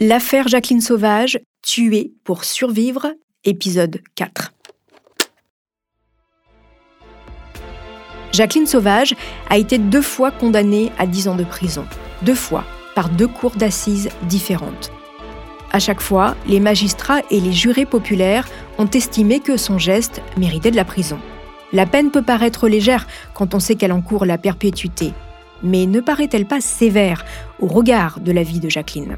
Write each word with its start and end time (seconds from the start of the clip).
L'affaire 0.00 0.48
Jacqueline 0.48 0.80
Sauvage, 0.80 1.38
tuée 1.62 2.12
pour 2.24 2.44
survivre, 2.44 3.12
épisode 3.44 4.00
4. 4.16 4.52
Jacqueline 8.32 8.66
Sauvage 8.66 9.14
a 9.50 9.58
été 9.58 9.78
deux 9.78 10.02
fois 10.02 10.30
condamnée 10.30 10.90
à 10.98 11.06
10 11.06 11.28
ans 11.28 11.36
de 11.36 11.44
prison, 11.44 11.84
deux 12.22 12.34
fois, 12.34 12.64
par 12.94 13.10
deux 13.10 13.28
cours 13.28 13.54
d'assises 13.54 14.08
différentes. 14.22 14.90
À 15.72 15.78
chaque 15.78 16.00
fois, 16.00 16.34
les 16.46 16.58
magistrats 16.58 17.20
et 17.30 17.40
les 17.40 17.52
jurés 17.52 17.86
populaires 17.86 18.48
ont 18.78 18.90
estimé 18.90 19.40
que 19.40 19.56
son 19.56 19.78
geste 19.78 20.20
méritait 20.36 20.70
de 20.70 20.76
la 20.76 20.84
prison. 20.84 21.18
La 21.72 21.86
peine 21.86 22.10
peut 22.10 22.22
paraître 22.22 22.66
légère 22.66 23.06
quand 23.34 23.54
on 23.54 23.60
sait 23.60 23.76
qu'elle 23.76 23.92
encourt 23.92 24.24
la 24.24 24.38
perpétuité, 24.38 25.12
mais 25.62 25.86
ne 25.86 26.00
paraît-elle 26.00 26.46
pas 26.46 26.60
sévère 26.60 27.24
au 27.60 27.66
regard 27.66 28.20
de 28.20 28.32
la 28.32 28.42
vie 28.42 28.60
de 28.60 28.68
Jacqueline? 28.68 29.16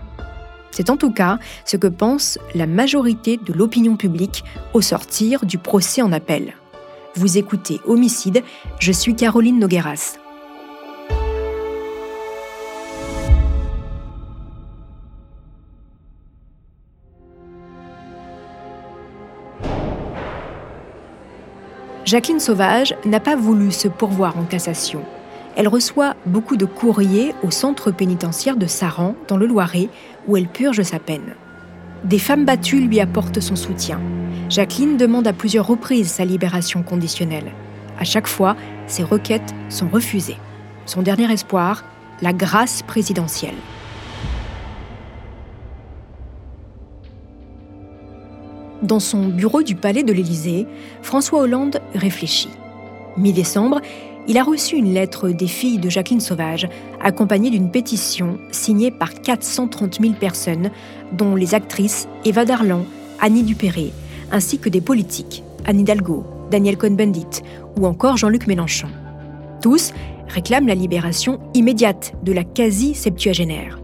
C'est 0.74 0.90
en 0.90 0.96
tout 0.96 1.12
cas 1.12 1.38
ce 1.64 1.76
que 1.76 1.86
pense 1.86 2.38
la 2.54 2.66
majorité 2.66 3.38
de 3.38 3.52
l'opinion 3.52 3.96
publique 3.96 4.44
au 4.72 4.80
sortir 4.80 5.46
du 5.46 5.56
procès 5.56 6.02
en 6.02 6.12
appel. 6.12 6.54
Vous 7.14 7.38
écoutez 7.38 7.80
Homicide, 7.86 8.42
je 8.80 8.90
suis 8.90 9.14
Caroline 9.14 9.60
Nogueras. 9.60 10.18
Jacqueline 22.04 22.40
Sauvage 22.40 22.96
n'a 23.04 23.20
pas 23.20 23.36
voulu 23.36 23.70
se 23.70 23.88
pourvoir 23.88 24.36
en 24.36 24.44
cassation 24.44 25.04
elle 25.56 25.68
reçoit 25.68 26.16
beaucoup 26.26 26.56
de 26.56 26.64
courriers 26.64 27.34
au 27.42 27.50
centre 27.50 27.90
pénitentiaire 27.90 28.56
de 28.56 28.66
Saran, 28.66 29.14
dans 29.28 29.36
le 29.36 29.46
Loiret, 29.46 29.88
où 30.26 30.36
elle 30.36 30.48
purge 30.48 30.82
sa 30.82 30.98
peine. 30.98 31.34
Des 32.04 32.18
femmes 32.18 32.44
battues 32.44 32.80
lui 32.80 33.00
apportent 33.00 33.40
son 33.40 33.56
soutien. 33.56 34.00
Jacqueline 34.50 34.96
demande 34.96 35.26
à 35.26 35.32
plusieurs 35.32 35.66
reprises 35.66 36.10
sa 36.10 36.24
libération 36.24 36.82
conditionnelle. 36.82 37.52
À 37.98 38.04
chaque 38.04 38.26
fois, 38.26 38.56
ses 38.86 39.04
requêtes 39.04 39.54
sont 39.68 39.88
refusées. 39.88 40.36
Son 40.86 41.02
dernier 41.02 41.32
espoir, 41.32 41.84
la 42.20 42.32
grâce 42.32 42.82
présidentielle. 42.82 43.54
Dans 48.82 49.00
son 49.00 49.28
bureau 49.28 49.62
du 49.62 49.76
palais 49.76 50.02
de 50.02 50.12
l'Élysée, 50.12 50.66
François 51.00 51.40
Hollande 51.40 51.80
réfléchit. 51.94 52.50
Mi-décembre, 53.16 53.80
il 54.26 54.38
a 54.38 54.42
reçu 54.42 54.76
une 54.76 54.94
lettre 54.94 55.28
des 55.28 55.46
filles 55.46 55.78
de 55.78 55.90
Jacqueline 55.90 56.20
Sauvage, 56.20 56.68
accompagnée 57.02 57.50
d'une 57.50 57.70
pétition 57.70 58.38
signée 58.50 58.90
par 58.90 59.20
430 59.20 60.00
000 60.00 60.14
personnes, 60.14 60.70
dont 61.12 61.36
les 61.36 61.54
actrices 61.54 62.08
Eva 62.24 62.44
Darlan, 62.44 62.84
Annie 63.20 63.42
Dupéré, 63.42 63.92
ainsi 64.32 64.58
que 64.58 64.70
des 64.70 64.80
politiques, 64.80 65.42
Anne 65.66 65.80
Hidalgo, 65.80 66.24
Daniel 66.50 66.78
Cohn-Bendit 66.78 67.42
ou 67.78 67.86
encore 67.86 68.16
Jean-Luc 68.16 68.46
Mélenchon. 68.46 68.88
Tous 69.60 69.92
réclament 70.28 70.68
la 70.68 70.74
libération 70.74 71.40
immédiate 71.52 72.14
de 72.22 72.32
la 72.32 72.44
quasi-septuagénaire. 72.44 73.78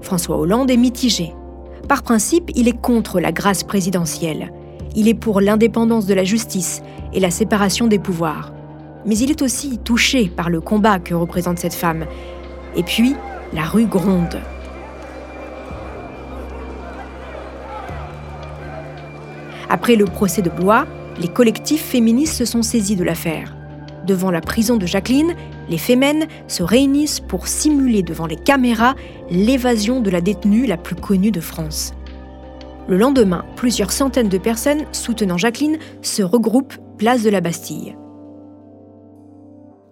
François 0.00 0.38
Hollande 0.38 0.70
est 0.70 0.76
mitigé. 0.76 1.32
Par 1.88 2.02
principe, 2.02 2.50
il 2.54 2.68
est 2.68 2.80
contre 2.80 3.18
la 3.18 3.32
grâce 3.32 3.64
présidentielle. 3.64 4.52
Il 4.94 5.08
est 5.08 5.14
pour 5.14 5.40
l'indépendance 5.40 6.06
de 6.06 6.14
la 6.14 6.24
justice 6.24 6.82
et 7.12 7.20
la 7.20 7.30
séparation 7.30 7.88
des 7.88 7.98
pouvoirs 7.98 8.52
mais 9.04 9.16
il 9.16 9.30
est 9.30 9.42
aussi 9.42 9.78
touché 9.78 10.28
par 10.28 10.50
le 10.50 10.60
combat 10.60 10.98
que 10.98 11.14
représente 11.14 11.58
cette 11.58 11.74
femme. 11.74 12.06
Et 12.76 12.82
puis, 12.82 13.14
la 13.52 13.62
rue 13.62 13.86
gronde. 13.86 14.40
Après 19.70 19.96
le 19.96 20.04
procès 20.04 20.42
de 20.42 20.50
Blois, 20.50 20.86
les 21.20 21.28
collectifs 21.28 21.84
féministes 21.84 22.34
se 22.34 22.44
sont 22.44 22.62
saisis 22.62 22.96
de 22.96 23.04
l'affaire. 23.04 23.54
Devant 24.06 24.30
la 24.30 24.40
prison 24.40 24.76
de 24.76 24.86
Jacqueline, 24.86 25.34
les 25.68 25.76
fémènes 25.76 26.26
se 26.46 26.62
réunissent 26.62 27.20
pour 27.20 27.46
simuler 27.46 28.02
devant 28.02 28.26
les 28.26 28.36
caméras 28.36 28.94
l'évasion 29.30 30.00
de 30.00 30.10
la 30.10 30.22
détenue 30.22 30.66
la 30.66 30.78
plus 30.78 30.94
connue 30.94 31.30
de 31.30 31.40
France. 31.40 31.92
Le 32.88 32.96
lendemain, 32.96 33.44
plusieurs 33.56 33.92
centaines 33.92 34.30
de 34.30 34.38
personnes 34.38 34.86
soutenant 34.92 35.36
Jacqueline 35.36 35.78
se 36.00 36.22
regroupent 36.22 36.78
place 36.96 37.22
de 37.22 37.30
la 37.30 37.42
Bastille 37.42 37.94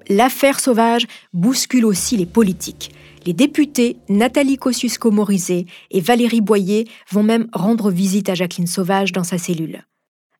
l'affaire 0.09 0.61
sauvage 0.61 1.06
bouscule 1.33 1.84
aussi 1.84 2.17
les 2.17 2.27
politiques. 2.27 2.93
Les 3.25 3.33
députés 3.33 3.97
Nathalie 4.09 4.56
Kosciusko-Morizet 4.56 5.67
et 5.91 6.00
Valérie 6.00 6.41
Boyer 6.41 6.87
vont 7.11 7.25
même 7.25 7.49
rendre 7.53 7.91
visite 7.91 8.28
à 8.28 8.34
Jacqueline 8.34 8.69
Sauvage 8.69 9.12
dans 9.12 9.25
sa 9.25 9.39
cellule. 9.39 9.84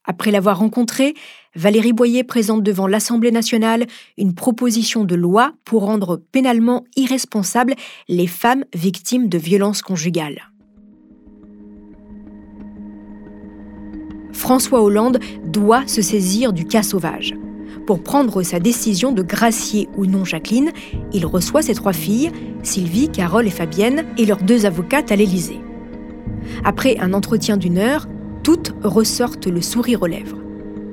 Après 0.05 0.31
l'avoir 0.31 0.61
rencontrée, 0.61 1.15
Valérie 1.57 1.93
Boyer 1.93 2.23
présente 2.23 2.63
devant 2.63 2.87
l'Assemblée 2.87 3.33
nationale 3.33 3.87
une 4.17 4.35
proposition 4.35 5.05
de 5.05 5.17
loi 5.17 5.53
pour 5.65 5.85
rendre 5.85 6.23
pénalement 6.31 6.85
irresponsables 6.95 7.75
les 8.09 8.29
femmes 8.29 8.65
victimes 8.73 9.29
de 9.29 9.39
violences 9.39 9.83
conjugales. 9.83 10.53
François 14.33 14.83
Hollande 14.83 15.19
doit 15.45 15.89
se 15.89 16.03
saisir 16.03 16.53
du 16.53 16.67
cas 16.67 16.85
sauvage. 16.85 17.35
Pour 17.87 18.03
prendre 18.03 18.43
sa 18.43 18.59
décision 18.59 19.13
de 19.13 19.23
gracier 19.23 19.89
ou 19.97 20.07
non 20.07 20.25
Jacqueline, 20.25 20.73
il 21.13 21.25
reçoit 21.25 21.63
ses 21.63 21.75
trois 21.75 21.93
filles, 21.93 22.33
Sylvie, 22.65 23.09
Carole 23.09 23.47
et 23.47 23.51
Fabienne, 23.51 24.05
et 24.19 24.27
leurs 24.27 24.43
deux 24.43 24.67
avocates 24.67 25.13
à 25.13 25.17
l'Élysée. 25.17 25.61
Après 26.65 26.99
un 26.99 27.13
entretien 27.13 27.57
d'une 27.57 27.79
heure, 27.79 28.09
toutes 28.43 28.75
ressortent 28.83 29.47
le 29.47 29.61
sourire 29.61 30.03
aux 30.03 30.09
lèvres. 30.09 30.39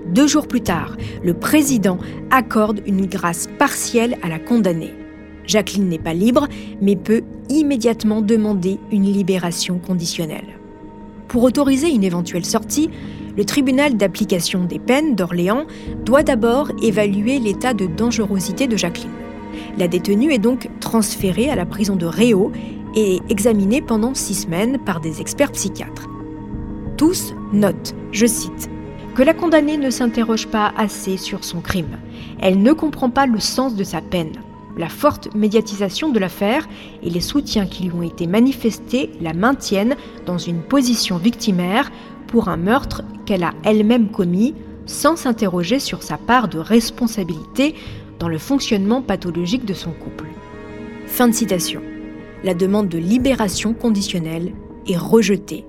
Deux 0.06 0.28
jours 0.28 0.48
plus 0.48 0.62
tard, 0.62 0.96
le 1.24 1.34
président 1.34 1.98
accorde 2.30 2.82
une 2.86 3.08
grâce 3.08 3.48
partielle 3.58 4.18
à 4.22 4.30
la 4.30 4.38
condamnée. 4.38 4.94
Jacqueline 5.48 5.90
n'est 5.90 5.98
pas 5.98 6.14
libre, 6.14 6.48
mais 6.80 6.96
peut 6.96 7.24
immédiatement 7.50 8.22
demander 8.22 8.78
une 8.92 9.06
libération 9.06 9.80
conditionnelle. 9.80 10.60
Pour 11.34 11.42
autoriser 11.42 11.90
une 11.90 12.04
éventuelle 12.04 12.46
sortie, 12.46 12.92
le 13.36 13.44
tribunal 13.44 13.98
d'application 13.98 14.66
des 14.66 14.78
peines 14.78 15.16
d'Orléans 15.16 15.66
doit 16.06 16.22
d'abord 16.22 16.70
évaluer 16.84 17.40
l'état 17.40 17.74
de 17.74 17.88
dangerosité 17.88 18.68
de 18.68 18.78
Jacqueline. 18.78 19.10
La 19.80 19.88
détenue 19.88 20.32
est 20.32 20.38
donc 20.38 20.70
transférée 20.80 21.50
à 21.50 21.56
la 21.56 21.66
prison 21.66 21.96
de 21.96 22.06
Réau 22.06 22.52
et 22.96 23.20
examinée 23.30 23.82
pendant 23.82 24.14
six 24.14 24.44
semaines 24.44 24.78
par 24.78 25.00
des 25.00 25.22
experts 25.22 25.54
psychiatres. 25.54 26.08
Tous 26.98 27.34
notent, 27.52 27.96
je 28.12 28.28
cite, 28.28 28.70
que 29.16 29.24
la 29.24 29.34
condamnée 29.34 29.78
ne 29.78 29.90
s'interroge 29.90 30.46
pas 30.46 30.72
assez 30.78 31.18
sur 31.18 31.44
son 31.44 31.62
crime. 31.62 31.98
Elle 32.42 32.62
ne 32.62 32.74
comprend 32.74 33.10
pas 33.10 33.26
le 33.26 33.40
sens 33.40 33.76
de 33.76 33.84
sa 33.84 34.02
peine. 34.02 34.34
La 34.78 34.90
forte 34.90 35.34
médiatisation 35.36 36.10
de 36.10 36.20
l'affaire 36.20 36.68
et 37.04 37.10
les 37.10 37.22
soutiens 37.22 37.68
qui 37.68 37.84
lui 37.84 37.92
ont 37.92 38.02
été 38.02 38.26
manifestés 38.26 39.12
la 39.22 39.34
maintiennent 39.34 39.96
dans 40.26 40.38
une 40.38 40.62
position 40.62 41.18
victimaire 41.18 41.92
pour 42.28 42.48
un 42.48 42.58
meurtre 42.58 43.04
qu'elle 43.26 43.44
a 43.44 43.54
elle-même 43.64 44.10
commis 44.10 44.56
sans 44.86 45.16
s'interroger 45.16 45.80
sur 45.80 46.02
sa 46.02 46.18
part 46.18 46.48
de 46.48 46.58
responsabilité 46.58 47.76
dans 48.20 48.28
le 48.28 48.38
fonctionnement 48.38 49.02
pathologique 49.02 49.66
de 49.66 49.74
son 49.74 49.92
couple. 49.92 50.26
Fin 51.06 51.28
de 51.28 51.34
citation. 51.34 51.82
La 52.44 52.54
demande 52.54 52.90
de 52.90 52.98
libération 52.98 53.74
conditionnelle 53.74 54.54
est 54.88 54.98
rejetée. 54.98 55.66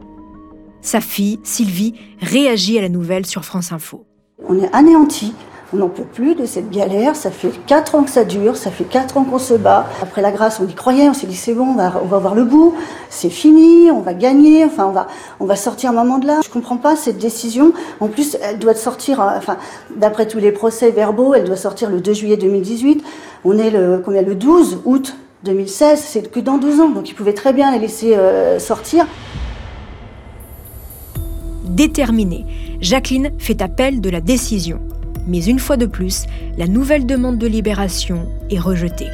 Sa 0.81 1.01
fille, 1.01 1.39
Sylvie, 1.43 1.95
réagit 2.21 2.79
à 2.79 2.83
la 2.83 2.89
nouvelle 2.89 3.27
sur 3.27 3.45
France 3.45 3.73
Info. 3.73 4.07
On 4.49 4.59
est 4.59 4.75
anéanti 4.75 5.33
on 5.75 5.79
n'en 5.79 5.89
peut 5.89 6.05
plus 6.05 6.35
de 6.37 6.47
cette 6.47 6.71
galère. 6.71 7.17
Ça 7.17 7.31
fait 7.31 7.51
quatre 7.67 7.97
ans 7.97 8.05
que 8.05 8.11
ça 8.11 8.25
dure. 8.25 8.57
Ça 8.57 8.71
fait 8.71 8.85
quatre 8.85 9.17
ans 9.17 9.25
qu'on 9.25 9.39
se 9.39 9.55
bat. 9.55 9.87
Après 10.01 10.23
la 10.23 10.31
grâce, 10.31 10.61
on 10.61 10.69
y 10.69 10.75
croyait. 10.75 11.09
On 11.09 11.15
s'est 11.15 11.27
dit 11.27 11.35
c'est 11.35 11.53
bon, 11.53 11.75
on 11.77 12.07
va, 12.07 12.19
voir 12.19 12.35
le 12.35 12.45
bout. 12.45 12.75
C'est 13.11 13.31
fini. 13.31 13.91
On 13.91 14.01
va 14.01 14.15
gagner. 14.15 14.65
Enfin, 14.65 14.87
on 14.87 14.93
va, 14.93 15.09
on 15.41 15.47
va 15.47 15.57
sortir 15.57 15.91
un 15.91 15.93
moment 15.93 16.19
de 16.19 16.27
là. 16.27 16.41
Je 16.45 16.51
comprends 16.51 16.77
pas 16.77 16.95
cette 16.95 17.19
décision. 17.19 17.73
En 18.01 18.07
plus, 18.07 18.37
elle 18.41 18.59
doit 18.59 18.75
sortir. 18.75 19.21
Euh, 19.21 19.37
enfin, 19.37 19.57
d'après 19.97 20.29
tous 20.29 20.39
les 20.39 20.53
procès 20.53 20.91
verbaux, 20.91 21.35
elle 21.35 21.45
doit 21.45 21.57
sortir 21.57 21.91
le 21.91 22.01
2 22.01 22.13
juillet 22.13 22.37
2018. 22.37 23.05
On 23.45 23.59
est 23.59 23.71
le 23.71 24.01
combien 24.05 24.23
le 24.23 24.37
12 24.37 24.83
août 24.85 25.17
2016. 25.43 25.99
C'est 25.99 26.31
que 26.31 26.41
dans 26.41 26.59
deux 26.59 26.81
ans. 26.81 26.91
Donc, 26.91 27.11
ils 27.11 27.15
pouvaient 27.15 27.35
très 27.35 27.53
bien 27.53 27.73
les 27.73 27.81
laisser 27.81 28.15
euh, 28.15 28.61
sortir. 28.61 29.07
Déterminée, 31.65 32.47
Jacqueline 32.81 33.33
fait 33.39 33.61
appel 33.61 34.01
de 34.01 34.11
la 34.11 34.21
décision. 34.21 34.79
Mais 35.27 35.45
une 35.45 35.59
fois 35.59 35.77
de 35.77 35.87
plus, 35.87 36.27
la 36.59 36.67
nouvelle 36.67 37.07
demande 37.07 37.39
de 37.39 37.47
libération 37.47 38.29
est 38.51 38.59
rejetée. 38.59 39.11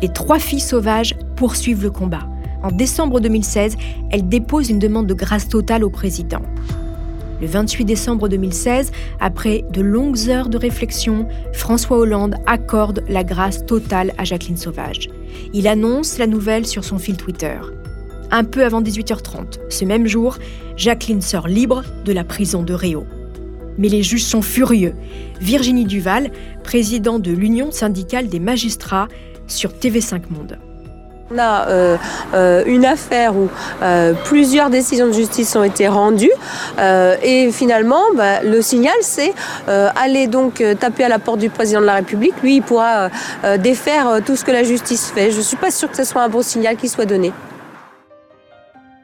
Les 0.00 0.08
trois 0.08 0.38
filles 0.38 0.60
sauvages 0.60 1.14
poursuivent 1.36 1.82
le 1.82 1.90
combat. 1.90 2.28
En 2.62 2.70
décembre 2.70 3.20
2016, 3.20 3.76
elles 4.10 4.28
déposent 4.28 4.70
une 4.70 4.78
demande 4.78 5.06
de 5.06 5.14
grâce 5.14 5.48
totale 5.48 5.84
au 5.84 5.90
président. 5.90 6.42
Le 7.40 7.46
28 7.46 7.84
décembre 7.84 8.28
2016, 8.28 8.90
après 9.20 9.64
de 9.70 9.80
longues 9.80 10.28
heures 10.28 10.48
de 10.48 10.58
réflexion, 10.58 11.28
François 11.52 11.98
Hollande 11.98 12.34
accorde 12.46 13.04
la 13.08 13.22
grâce 13.22 13.64
totale 13.64 14.12
à 14.18 14.24
Jacqueline 14.24 14.56
Sauvage. 14.56 15.08
Il 15.52 15.68
annonce 15.68 16.18
la 16.18 16.26
nouvelle 16.26 16.66
sur 16.66 16.84
son 16.84 16.98
fil 16.98 17.16
Twitter. 17.16 17.58
Un 18.30 18.44
peu 18.44 18.64
avant 18.64 18.82
18h30, 18.82 19.58
ce 19.70 19.84
même 19.84 20.06
jour, 20.06 20.38
Jacqueline 20.76 21.22
sort 21.22 21.48
libre 21.48 21.84
de 22.04 22.12
la 22.12 22.24
prison 22.24 22.62
de 22.62 22.74
Réau. 22.74 23.06
Mais 23.78 23.88
les 23.88 24.02
juges 24.02 24.24
sont 24.24 24.42
furieux. 24.42 24.94
Virginie 25.40 25.84
Duval, 25.84 26.30
président 26.62 27.18
de 27.18 27.30
l'Union 27.30 27.70
syndicale 27.70 28.28
des 28.28 28.40
magistrats, 28.40 29.08
sur 29.48 29.70
TV5 29.70 30.22
Monde. 30.30 30.58
On 31.30 31.38
a 31.38 31.68
euh, 31.68 31.96
euh, 32.32 32.62
une 32.66 32.86
affaire 32.86 33.36
où 33.36 33.50
euh, 33.82 34.14
plusieurs 34.24 34.70
décisions 34.70 35.08
de 35.08 35.12
justice 35.12 35.54
ont 35.56 35.62
été 35.62 35.86
rendues 35.86 36.30
et 37.22 37.50
finalement 37.52 38.00
bah, 38.16 38.42
le 38.42 38.62
signal 38.62 38.94
c'est 39.02 39.34
aller 39.66 40.26
donc 40.26 40.62
taper 40.80 41.04
à 41.04 41.08
la 41.08 41.18
porte 41.18 41.40
du 41.40 41.50
président 41.50 41.80
de 41.80 41.86
la 41.86 41.96
République. 41.96 42.34
Lui 42.42 42.56
il 42.56 42.62
pourra 42.62 43.10
défaire 43.58 44.20
tout 44.24 44.36
ce 44.36 44.44
que 44.44 44.52
la 44.52 44.62
justice 44.62 45.12
fait. 45.14 45.30
Je 45.30 45.38
ne 45.38 45.42
suis 45.42 45.56
pas 45.56 45.70
sûre 45.70 45.90
que 45.90 45.96
ce 45.96 46.04
soit 46.04 46.22
un 46.22 46.28
bon 46.28 46.42
signal 46.42 46.76
qui 46.76 46.88
soit 46.88 47.06
donné. 47.06 47.32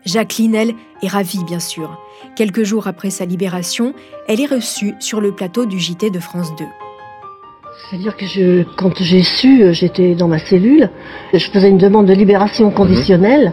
Jacqueline, 0.05 0.55
elle, 0.55 0.75
est 1.03 1.09
ravie 1.09 1.45
bien 1.45 1.61
sûr. 1.61 1.99
Quelques 2.37 2.65
jours 2.65 2.87
après 2.87 3.11
sa 3.11 3.25
libération, 3.25 3.95
elle 4.29 4.41
est 4.41 4.47
reçue 4.47 4.95
sur 5.01 5.21
le 5.21 5.33
plateau 5.33 5.67
du 5.67 5.79
JT 5.79 6.11
de 6.11 6.21
France 6.21 6.55
2. 6.57 6.65
C'est-à-dire 7.91 8.17
que 8.17 8.25
je, 8.27 8.63
quand 8.77 9.03
j'ai 9.03 9.23
su, 9.23 9.63
euh, 9.63 9.73
j'étais 9.73 10.15
dans 10.15 10.29
ma 10.29 10.39
cellule, 10.39 10.91
je 11.33 11.51
faisais 11.51 11.69
une 11.69 11.79
demande 11.79 12.07
de 12.07 12.13
libération 12.13 12.71
conditionnelle 12.71 13.53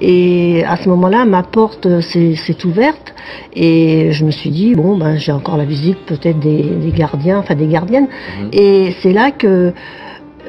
et 0.00 0.64
à 0.66 0.76
ce 0.76 0.88
moment-là, 0.88 1.24
ma 1.24 1.42
porte 1.42 2.00
s'est 2.00 2.66
ouverte 2.66 3.14
et 3.54 4.10
je 4.12 4.24
me 4.24 4.30
suis 4.30 4.50
dit, 4.50 4.74
bon, 4.74 4.96
ben, 4.96 5.16
j'ai 5.16 5.32
encore 5.32 5.56
la 5.56 5.64
visite 5.64 5.98
peut-être 6.06 6.40
des, 6.40 6.92
gardiens, 6.94 7.38
enfin 7.38 7.54
des 7.54 7.66
gardiennes. 7.66 8.08
Mhm. 8.40 8.48
Et 8.52 8.96
c'est 9.00 9.12
là 9.12 9.30
que 9.30 9.72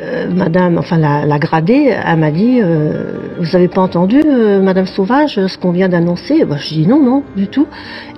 euh, 0.04 0.30
madame, 0.30 0.78
enfin 0.78 0.98
la, 0.98 1.40
gradée, 1.40 1.94
elle 2.06 2.20
m'a 2.20 2.32
dit 2.32 2.60
euh, 2.62 3.14
Vous 3.40 3.52
n'avez 3.54 3.68
pas 3.68 3.82
entendu, 3.82 4.22
euh, 4.26 4.62
Madame 4.62 4.86
Sauvage, 4.86 5.36
ce 5.48 5.58
qu'on 5.58 5.72
vient 5.72 5.90
d'annoncer? 5.90 6.46
Bah, 6.46 6.58
Je 6.60 6.74
dis 6.74 6.88
Non, 6.88 7.02
non, 7.02 7.24
du 7.36 7.48
tout. 7.48 7.68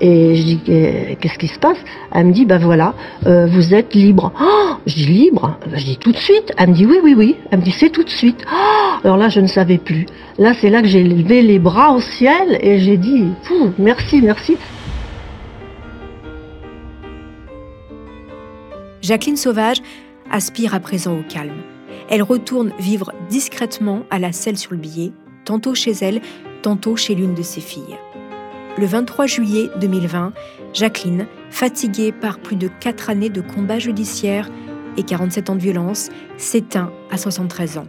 Et 0.02 0.36
je 0.36 0.44
dis 0.44 0.60
Qu'est-ce 1.20 1.38
qui 1.38 1.48
se 1.48 1.60
passe? 1.60 1.78
Elle 2.14 2.28
me 2.28 2.34
dit 2.34 2.46
Ben 2.46 2.58
voilà, 2.58 2.94
vous 3.24 3.74
êtes 3.74 3.94
libre. 3.94 4.32
Oh 4.42 4.76
je 4.86 4.96
dis 4.96 5.06
Libre? 5.06 5.58
Bah, 5.70 5.78
Je 5.78 5.86
dis 5.86 5.98
Tout 5.98 6.12
de 6.12 6.18
suite. 6.18 6.52
Elle 6.58 6.70
me 6.70 6.74
dit 6.74 6.86
Oui, 6.86 6.98
oui, 7.04 7.14
oui. 7.16 7.36
Elle 7.52 7.60
me 7.60 7.64
dit 7.64 7.72
C'est 7.72 7.90
tout 7.90 8.04
de 8.04 8.10
suite. 8.10 8.44
Oh 8.52 9.00
Alors 9.04 9.18
là, 9.18 9.30
je 9.30 9.40
ne 9.40 9.48
savais 9.48 9.78
plus. 9.78 10.06
Là, 10.38 10.54
c'est 10.60 10.70
là 10.70 10.82
que 10.82 10.88
j'ai 10.88 11.04
levé 11.04 11.42
les 11.42 11.60
bras 11.60 11.92
au 11.92 12.02
ciel 12.02 12.58
et 12.62 12.80
j'ai 12.80 12.98
dit 12.98 13.26
Merci, 13.78 14.22
merci. 14.22 14.58
Jacqueline 19.02 19.38
Sauvage 19.38 19.78
aspire 20.32 20.74
à 20.74 20.80
présent 20.80 21.14
au 21.14 21.22
calme. 21.22 21.75
Elle 22.10 22.24
retourne 22.24 22.72
vivre 22.80 23.12
discrètement 23.30 24.04
à 24.10 24.20
la 24.20 24.32
selle 24.32 24.58
sur 24.58 24.72
le 24.72 24.78
billet, 24.78 25.12
tantôt 25.44 25.76
chez 25.76 25.92
elle, 26.02 26.22
tantôt 26.62 26.96
chez 26.96 27.16
l'une 27.16 27.34
de 27.34 27.42
ses 27.42 27.62
filles. 27.62 27.98
Le 28.78 28.86
23 28.86 29.26
juillet 29.26 29.70
2020, 29.80 30.34
Jacqueline, 30.74 31.28
fatiguée 31.50 32.12
par 32.12 32.40
plus 32.40 32.58
de 32.58 32.68
4 32.68 33.10
années 33.10 33.30
de 33.30 33.42
combats 33.42 33.80
judiciaires 33.80 34.50
et 34.98 35.04
47 35.04 35.50
ans 35.50 35.56
de 35.56 35.62
violence, 35.62 36.10
s'éteint 36.38 36.92
à 37.10 37.18
73 37.18 37.78
ans. 37.78 37.88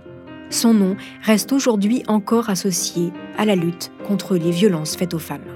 Son 0.49 0.75
nom 0.75 0.97
reste 1.23 1.53
aujourd'hui 1.53 2.05
encore 2.07 2.51
associé 2.51 3.13
à 3.37 3.45
la 3.45 3.57
lutte 3.57 3.91
contre 4.07 4.37
les 4.37 4.53
violences 4.53 4.97
faites 4.97 5.15
aux 5.15 5.19
femmes. 5.19 5.56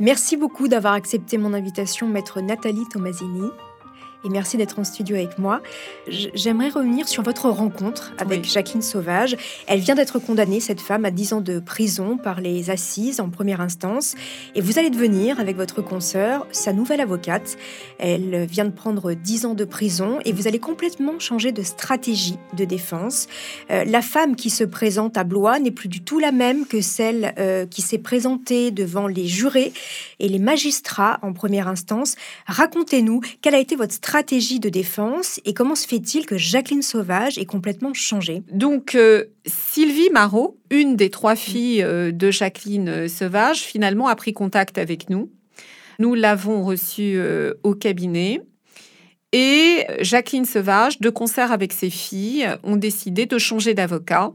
Merci 0.00 0.38
beaucoup 0.38 0.66
d'avoir 0.66 0.94
accepté 0.94 1.36
mon 1.36 1.52
invitation, 1.52 2.08
maître 2.08 2.40
Nathalie 2.40 2.88
Tomasini 2.88 3.50
et 4.24 4.28
merci 4.28 4.56
d'être 4.56 4.78
en 4.78 4.84
studio 4.84 5.16
avec 5.16 5.38
moi. 5.38 5.62
J'aimerais 6.08 6.68
revenir 6.68 7.08
sur 7.08 7.22
votre 7.22 7.48
rencontre 7.48 8.12
avec 8.18 8.44
Jacqueline 8.44 8.82
Sauvage. 8.82 9.36
Elle 9.66 9.80
vient 9.80 9.94
d'être 9.94 10.18
condamnée, 10.18 10.60
cette 10.60 10.80
femme, 10.80 11.04
à 11.04 11.10
10 11.10 11.32
ans 11.32 11.40
de 11.40 11.58
prison 11.58 12.18
par 12.18 12.40
les 12.40 12.70
assises 12.70 13.20
en 13.20 13.30
première 13.30 13.60
instance. 13.60 14.14
Et 14.54 14.60
vous 14.60 14.78
allez 14.78 14.90
devenir, 14.90 15.40
avec 15.40 15.56
votre 15.56 15.80
consoeur, 15.80 16.46
sa 16.52 16.72
nouvelle 16.72 17.00
avocate. 17.00 17.56
Elle 17.98 18.44
vient 18.44 18.66
de 18.66 18.70
prendre 18.70 19.14
10 19.14 19.46
ans 19.46 19.54
de 19.54 19.64
prison 19.64 20.18
et 20.24 20.32
vous 20.32 20.46
allez 20.46 20.58
complètement 20.58 21.18
changer 21.18 21.52
de 21.52 21.62
stratégie 21.62 22.36
de 22.56 22.64
défense. 22.64 23.26
Euh, 23.70 23.84
la 23.84 24.02
femme 24.02 24.36
qui 24.36 24.50
se 24.50 24.64
présente 24.64 25.16
à 25.16 25.24
Blois 25.24 25.58
n'est 25.58 25.70
plus 25.70 25.88
du 25.88 26.02
tout 26.02 26.18
la 26.18 26.32
même 26.32 26.66
que 26.66 26.80
celle 26.80 27.34
euh, 27.38 27.66
qui 27.66 27.80
s'est 27.80 27.98
présentée 27.98 28.70
devant 28.70 29.06
les 29.06 29.26
jurés 29.26 29.72
et 30.18 30.28
les 30.28 30.38
magistrats 30.38 31.18
en 31.22 31.32
première 31.32 31.68
instance. 31.68 32.16
Racontez-nous 32.46 33.20
quelle 33.40 33.54
a 33.54 33.58
été 33.58 33.76
votre 33.76 33.94
stratégie 33.94 34.09
stratégie 34.10 34.58
de 34.58 34.68
défense 34.68 35.38
et 35.44 35.54
comment 35.54 35.76
se 35.76 35.86
fait-il 35.86 36.26
que 36.26 36.36
Jacqueline 36.36 36.82
Sauvage 36.82 37.38
ait 37.38 37.44
complètement 37.44 37.94
changé 37.94 38.42
Donc, 38.50 38.96
euh, 38.96 39.26
Sylvie 39.46 40.10
Marot, 40.10 40.58
une 40.68 40.96
des 40.96 41.10
trois 41.10 41.36
filles 41.36 41.84
euh, 41.84 42.10
de 42.10 42.32
Jacqueline 42.32 42.88
euh, 42.88 43.06
Sauvage, 43.06 43.60
finalement 43.60 44.08
a 44.08 44.16
pris 44.16 44.32
contact 44.32 44.78
avec 44.78 45.10
nous. 45.10 45.30
Nous 46.00 46.16
l'avons 46.16 46.64
reçue 46.64 47.20
au 47.62 47.74
cabinet. 47.74 48.42
Et 49.32 49.84
Jacqueline 50.00 50.46
Sauvage, 50.46 50.98
de 50.98 51.10
concert 51.10 51.52
avec 51.52 51.72
ses 51.72 51.90
filles, 51.90 52.48
ont 52.64 52.76
décidé 52.76 53.26
de 53.26 53.38
changer 53.38 53.74
d'avocat 53.74 54.32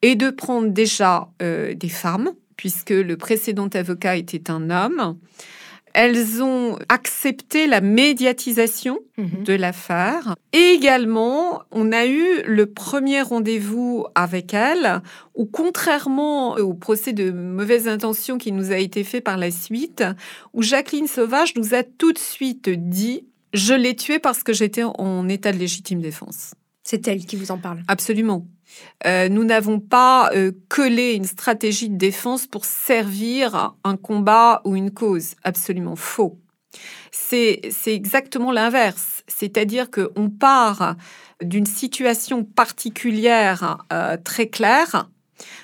et 0.00 0.14
de 0.14 0.30
prendre 0.30 0.68
déjà 0.68 1.28
des 1.40 1.88
femmes, 1.88 2.30
puisque 2.56 2.90
le 2.90 3.16
précédent 3.16 3.66
avocat 3.74 4.16
était 4.16 4.52
un 4.52 4.70
homme. 4.70 5.18
Elles 5.94 6.42
ont 6.42 6.76
accepté 6.88 7.66
la 7.66 7.80
médiatisation 7.80 8.98
mhm. 9.16 9.44
de 9.44 9.54
l'affaire. 9.54 10.34
Et 10.52 10.72
également, 10.74 11.62
on 11.70 11.92
a 11.92 12.06
eu 12.06 12.42
le 12.44 12.66
premier 12.66 13.22
rendez-vous 13.22 14.06
avec 14.14 14.52
elles, 14.52 15.00
où 15.34 15.46
contrairement 15.46 16.56
au 16.56 16.74
procès 16.74 17.12
de 17.12 17.30
mauvaise 17.30 17.88
intention 17.88 18.38
qui 18.38 18.52
nous 18.52 18.72
a 18.72 18.76
été 18.76 19.04
fait 19.04 19.20
par 19.20 19.38
la 19.38 19.50
suite, 19.50 20.04
où 20.52 20.62
Jacqueline 20.62 21.06
Sauvage 21.06 21.54
nous 21.56 21.74
a 21.74 21.82
tout 21.82 22.12
de 22.12 22.18
suite 22.18 22.68
dit 22.68 23.24
je 23.54 23.72
l'ai 23.72 23.94
tué 23.94 24.18
parce 24.18 24.42
que 24.42 24.52
j'étais 24.52 24.82
en 24.82 25.28
état 25.28 25.52
de 25.52 25.58
légitime 25.58 26.00
défense. 26.00 26.54
C'est 26.84 27.08
elle 27.08 27.24
qui 27.24 27.36
vous 27.36 27.50
en 27.50 27.58
parle. 27.58 27.82
Absolument. 27.88 28.46
Euh, 29.06 29.28
nous 29.28 29.44
n'avons 29.44 29.80
pas 29.80 30.30
euh, 30.34 30.52
collé 30.68 31.14
une 31.14 31.24
stratégie 31.24 31.88
de 31.88 31.96
défense 31.96 32.46
pour 32.46 32.64
servir 32.64 33.74
un 33.84 33.96
combat 33.96 34.60
ou 34.64 34.76
une 34.76 34.90
cause. 34.90 35.34
Absolument 35.42 35.96
faux. 35.96 36.38
C'est 37.10 37.72
exactement 37.86 38.52
l'inverse. 38.52 39.22
C'est-à-dire 39.28 39.90
qu'on 39.90 40.28
part 40.28 40.96
d'une 41.42 41.66
situation 41.66 42.44
particulière 42.44 43.78
euh, 43.92 44.16
très 44.22 44.48
claire 44.48 45.08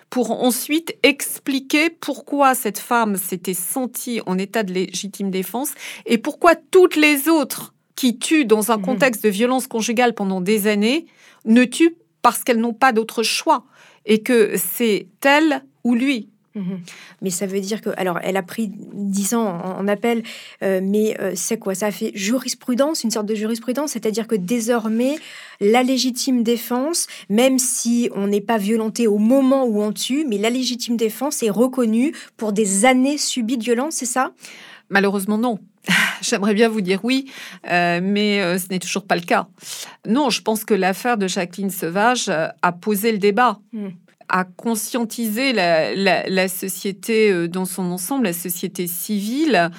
pour 0.09 0.43
ensuite 0.43 0.97
expliquer 1.03 1.91
pourquoi 1.91 2.55
cette 2.55 2.79
femme 2.79 3.17
s'était 3.17 3.55
sentie 3.55 4.21
en 4.27 4.39
état 4.39 4.62
de 4.62 4.73
légitime 4.73 5.31
défense 5.31 5.73
et 6.07 6.19
pourquoi 6.19 6.55
toutes 6.57 6.97
les 6.97 7.29
autres 7.29 7.75
qui 8.00 8.16
tuent 8.16 8.47
dans 8.47 8.73
un 8.73 8.78
mmh. 8.78 8.83
contexte 8.83 9.25
de 9.25 9.28
violence 9.28 9.66
conjugale 9.66 10.14
pendant 10.14 10.40
des 10.40 10.69
années 10.69 11.04
ne 11.45 11.64
tuent 11.64 11.97
parce 12.23 12.45
qu'elles 12.45 12.59
n'ont 12.59 12.73
pas 12.73 12.92
d'autre 12.92 13.23
choix 13.23 13.64
et 14.07 14.23
que 14.23 14.54
c'est 14.57 15.07
elle 15.23 15.62
ou 15.85 15.95
lui. 15.95 16.30
Mhm. 16.54 16.80
Mais 17.21 17.28
ça 17.28 17.45
veut 17.45 17.61
dire 17.61 17.83
que, 17.83 17.90
alors, 17.99 18.19
elle 18.23 18.38
a 18.38 18.42
pris 18.42 18.71
10 18.73 19.35
ans 19.35 19.47
en, 19.47 19.87
appel, 19.87 20.23
euh, 20.62 20.80
mais 20.83 21.14
euh, 21.21 21.33
c'est 21.35 21.59
quoi? 21.59 21.75
Ça 21.75 21.88
a 21.88 21.90
fait 21.90 22.11
jurisprudence, 22.14 23.04
une 23.04 23.11
sorte 23.11 23.26
de 23.26 23.35
jurisprudence, 23.35 23.92
c'est-à-dire 23.92 24.26
que 24.26 24.35
désormais, 24.35 25.16
la 25.61 25.83
légitime 25.83 26.42
défense, 26.42 27.07
même 27.28 27.59
si 27.59 28.09
on 28.14 28.28
n'est 28.28 28.40
pas 28.40 28.57
violenté 28.57 29.09
au 29.09 29.19
moment 29.19 29.66
où 29.66 29.83
on 29.83 29.92
tue, 29.92 30.25
mais 30.26 30.38
la 30.38 30.49
légitime 30.49 30.97
défense 30.97 31.42
est 31.42 31.50
reconnue 31.50 32.14
pour 32.38 32.54
des 32.54 32.87
années 32.87 33.19
subies 33.19 33.59
de 33.59 33.64
violence, 33.64 33.97
c'est 33.97 34.07
ça? 34.07 34.33
Malheureusement, 34.88 35.37
non. 35.37 35.59
J'aimerais 36.23 36.55
bien 36.55 36.69
vous 36.69 36.81
dire 36.81 37.01
oui, 37.03 37.31
euh, 37.71 38.01
mais 38.03 38.41
euh, 38.41 38.59
ce 38.59 38.69
n'est 38.69 38.79
toujours 38.79 39.05
pas 39.05 39.17
le 39.17 39.23
cas. 39.23 39.49
Non, 40.07 40.31
je 40.31 40.43
pense 40.43 40.65
que 40.65 40.75
l'affaire 40.75 41.17
de 41.17 41.27
Jacqueline 41.27 41.71
Sauvage 41.71 42.29
euh, 42.29 42.49
a 42.63 42.73
posé 42.73 43.13
le 43.13 43.19
débat. 43.19 43.59
Mm. 43.73 43.89
A 44.31 44.45
conscientisé 44.45 45.53
la, 45.53 45.95
la- 45.95 46.29
la 46.29 46.49
société 46.49 47.31
euh, 47.31 47.49
dans 47.49 47.65
son 47.65 47.91
ensemble, 47.91 48.25
la 48.25 48.33
société 48.33 48.87
civile, 48.87 49.71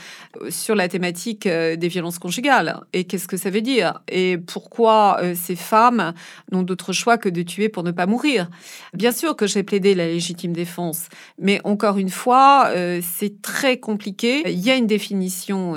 euh, 0.41 0.51
sur 0.51 0.75
la 0.75 0.87
thématique 0.87 1.47
euh, 1.47 1.75
des 1.75 1.87
violences 1.87 2.19
conjugales. 2.19 2.79
Et 2.93 3.05
qu'est-ce 3.05 3.27
que 3.27 3.37
ça 3.37 3.49
veut 3.49 3.61
dire? 3.61 4.01
Et 4.07 4.37
pourquoi 4.37 5.19
ces 5.35 5.55
femmes 5.55 6.13
n'ont 6.51 6.63
d'autre 6.63 6.93
choix 6.93 7.17
que 7.17 7.29
de 7.29 7.41
tuer 7.41 7.69
pour 7.69 7.83
ne 7.83 7.91
pas 7.91 8.05
mourir? 8.05 8.49
Bien 8.93 9.11
sûr 9.11 9.35
que 9.35 9.47
j'ai 9.47 9.63
plaidé 9.63 9.95
la 9.95 10.05
légitime 10.05 10.53
défense, 10.53 11.07
mais 11.39 11.59
encore 11.63 11.97
une 11.97 12.09
fois, 12.09 12.71
c'est 13.01 13.41
très 13.41 13.77
compliqué. 13.79 14.43
Il 14.49 14.59
y 14.59 14.69
a 14.69 14.75
une 14.75 14.87
définition 14.87 15.75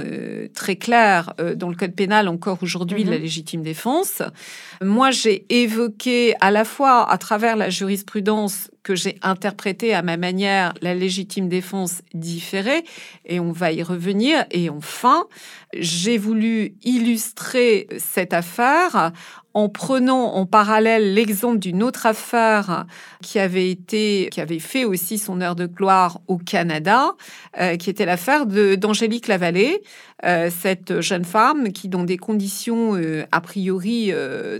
très 0.54 0.76
claire 0.76 1.32
dans 1.56 1.68
le 1.68 1.76
code 1.76 1.94
pénal 1.94 2.28
encore 2.28 2.58
aujourd'hui 2.62 3.04
de 3.04 3.10
la 3.10 3.16
Mhm. 3.16 3.22
légitime 3.22 3.62
défense. 3.62 4.22
Moi, 4.82 5.10
j'ai 5.10 5.46
évoqué 5.48 6.34
à 6.40 6.50
la 6.50 6.64
fois 6.64 7.10
à 7.10 7.18
travers 7.18 7.56
la 7.56 7.70
jurisprudence 7.70 8.63
que 8.84 8.94
j'ai 8.94 9.18
interprétée 9.22 9.94
à 9.94 10.02
ma 10.02 10.16
manière 10.16 10.74
la 10.80 10.94
légitime 10.94 11.48
défense 11.48 12.02
différée, 12.12 12.84
et 13.24 13.40
on 13.40 13.50
va 13.50 13.72
y 13.72 13.82
revenir. 13.82 14.44
Et 14.52 14.70
enfin, 14.70 15.26
j'ai 15.78 16.18
voulu 16.18 16.74
illustrer 16.82 17.88
cette 17.98 18.32
affaire 18.32 19.12
en 19.54 19.68
prenant 19.68 20.34
en 20.34 20.46
parallèle 20.46 21.14
l'exemple 21.14 21.60
d'une 21.60 21.84
autre 21.84 22.06
affaire 22.06 22.86
qui 23.22 23.38
avait 23.38 23.70
été, 23.70 24.28
qui 24.32 24.40
avait 24.40 24.58
fait 24.58 24.84
aussi 24.84 25.16
son 25.16 25.40
heure 25.40 25.54
de 25.54 25.66
gloire 25.66 26.20
au 26.26 26.38
Canada, 26.38 27.12
euh, 27.60 27.76
qui 27.76 27.88
était 27.88 28.04
l'affaire 28.04 28.46
d'Angélique 28.46 29.28
Lavallée, 29.28 29.80
euh, 30.24 30.50
cette 30.50 31.00
jeune 31.00 31.24
femme 31.24 31.72
qui, 31.72 31.88
dans 31.88 32.02
des 32.02 32.16
conditions 32.16 32.96
euh, 32.96 33.24
a 33.30 33.40
priori 33.40 34.12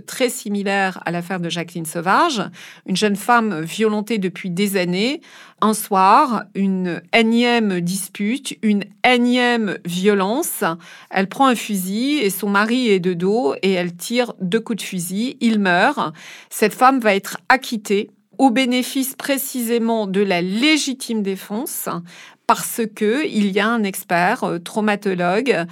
très 0.07 0.29
similaires 0.29 1.01
à 1.05 1.11
l'affaire 1.11 1.41
de 1.41 1.49
Jacqueline 1.49 1.85
Sauvage, 1.85 2.41
une 2.85 2.95
jeune 2.95 3.17
femme 3.17 3.61
violentée 3.61 4.17
depuis 4.17 4.49
des 4.49 4.77
années, 4.77 5.19
un 5.61 5.73
soir, 5.73 6.43
une 6.53 7.01
énième 7.13 7.81
dispute, 7.81 8.57
une 8.61 8.83
énième 9.03 9.77
violence, 9.85 10.63
elle 11.09 11.27
prend 11.27 11.47
un 11.47 11.55
fusil 11.55 12.17
et 12.19 12.29
son 12.29 12.49
mari 12.49 12.89
est 12.89 12.99
de 12.99 13.13
dos 13.13 13.55
et 13.61 13.71
elle 13.71 13.95
tire 13.95 14.33
deux 14.41 14.59
coups 14.59 14.79
de 14.79 14.83
fusil, 14.87 15.37
il 15.41 15.59
meurt. 15.59 16.13
Cette 16.49 16.73
femme 16.73 16.99
va 16.99 17.15
être 17.15 17.37
acquittée 17.49 18.09
au 18.37 18.49
bénéfice 18.49 19.15
précisément 19.15 20.07
de 20.07 20.21
la 20.21 20.41
légitime 20.41 21.21
défense 21.23 21.87
parce 22.47 22.81
que 22.95 23.25
il 23.25 23.51
y 23.51 23.59
a 23.59 23.67
un 23.67 23.83
expert 23.83 24.43
euh, 24.43 24.59
traumatologue 24.59 25.65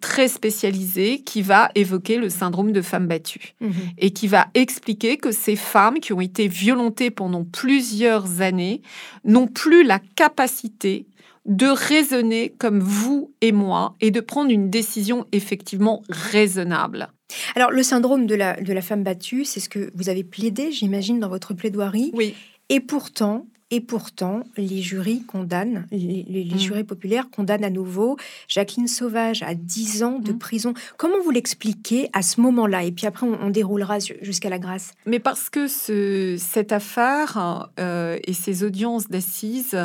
très 0.00 0.28
spécialisé 0.28 1.22
qui 1.22 1.42
va 1.42 1.70
évoquer 1.74 2.18
le 2.18 2.28
syndrome 2.28 2.72
de 2.72 2.82
femme 2.82 3.08
battue 3.08 3.54
Mhm. 3.60 3.72
et 3.98 4.10
qui 4.12 4.28
va 4.28 4.46
expliquer 4.54 5.16
que 5.16 5.32
ces 5.32 5.56
femmes 5.56 5.98
qui 5.98 6.12
ont 6.12 6.20
été 6.20 6.46
violentées 6.46 7.10
pendant 7.10 7.44
plusieurs 7.44 8.42
années 8.42 8.80
n'ont 9.24 9.48
plus 9.48 9.82
la 9.82 9.98
capacité 10.14 11.06
de 11.46 11.66
raisonner 11.66 12.54
comme 12.58 12.80
vous 12.80 13.32
et 13.40 13.52
moi 13.52 13.94
et 14.00 14.10
de 14.10 14.20
prendre 14.20 14.50
une 14.50 14.70
décision 14.70 15.26
effectivement 15.32 16.02
raisonnable. 16.08 17.08
Alors, 17.54 17.70
le 17.70 17.82
syndrome 17.82 18.26
de 18.26 18.34
la, 18.34 18.60
de 18.60 18.72
la 18.72 18.82
femme 18.82 19.02
battue, 19.04 19.44
c'est 19.44 19.60
ce 19.60 19.68
que 19.68 19.90
vous 19.94 20.08
avez 20.08 20.24
plaidé, 20.24 20.72
j'imagine, 20.72 21.20
dans 21.20 21.28
votre 21.28 21.54
plaidoirie. 21.54 22.10
Oui. 22.14 22.34
Et 22.68 22.80
pourtant, 22.80 23.46
et 23.72 23.80
pourtant, 23.80 24.42
les 24.56 24.82
jurys 24.82 25.22
condamnent, 25.22 25.86
les, 25.92 26.24
les- 26.28 26.42
les 26.44 26.54
Mm. 26.56 26.58
jurés 26.58 26.84
populaires 26.84 27.30
condamnent 27.30 27.62
à 27.64 27.70
nouveau 27.70 28.16
Jacqueline 28.48 28.88
Sauvage 28.88 29.44
à 29.44 29.54
10 29.54 30.02
ans 30.02 30.18
de 30.18 30.32
Mm. 30.32 30.38
prison. 30.38 30.74
Comment 30.96 31.20
vous 31.22 31.30
l'expliquez 31.30 32.08
à 32.12 32.22
ce 32.22 32.40
moment-là? 32.40 32.82
Et 32.82 32.90
puis 32.90 33.06
après, 33.06 33.26
on, 33.26 33.38
on 33.40 33.50
déroulera 33.50 34.00
ju- 34.00 34.16
jusqu'à 34.22 34.48
la 34.50 34.58
grâce. 34.58 34.92
Mais 35.06 35.20
parce 35.20 35.50
que 35.50 35.68
ce- 35.68 36.36
cette 36.38 36.72
affaire 36.72 37.70
euh, 37.78 38.18
et 38.24 38.32
ces 38.32 38.64
audiences 38.64 39.08
d'assises, 39.08 39.78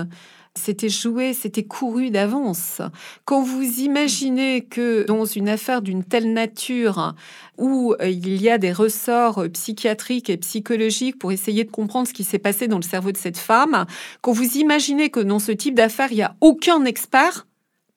c'était 0.58 0.90
joué, 0.90 1.34
c'était 1.34 1.64
couru 1.64 2.10
d'avance. 2.10 2.82
Quand 3.26 3.42
vous 3.42 3.80
imaginez 3.82 4.64
que 4.66 5.04
dans 5.06 5.26
une 5.26 5.50
affaire 5.50 5.82
d'une 5.82 6.04
telle 6.04 6.34
nature, 6.34 7.14
où 7.58 7.94
euh, 8.02 8.10
il 8.10 8.42
y 8.42 8.50
a 8.50 8.58
des 8.58 8.72
ressorts 8.72 9.44
psychiatriques 9.54 10.30
et 10.30 10.38
psychologiques 10.38 11.20
pour 11.20 11.32
essayer 11.32 11.64
de 11.64 11.72
comprendre 11.72 12.08
ce 12.08 12.14
qui 12.14 12.24
s'est 12.24 12.40
passé 12.40 12.68
dans 12.68 12.78
le 12.78 12.84
cerveau 12.84 13.12
de 13.12 13.18
cette 13.18 13.38
femme, 13.38 13.86
quand 14.22 14.32
vous 14.32 14.58
imaginez 14.58 15.10
que 15.10 15.20
dans 15.20 15.40
ce 15.40 15.52
type 15.52 15.76
d'affaires, 15.76 16.12
il 16.12 16.16
n'y 16.16 16.24
a 16.24 16.36
aucun 16.42 16.86
expert 16.86 17.48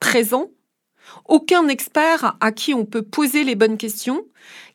présent, 0.01 0.51
aucun 1.27 1.69
expert 1.69 2.37
à 2.41 2.53
qui 2.53 2.75
on 2.75 2.85
peut 2.85 3.03
poser 3.03 3.45
les 3.45 3.55
bonnes 3.55 3.77
questions, 3.79 4.23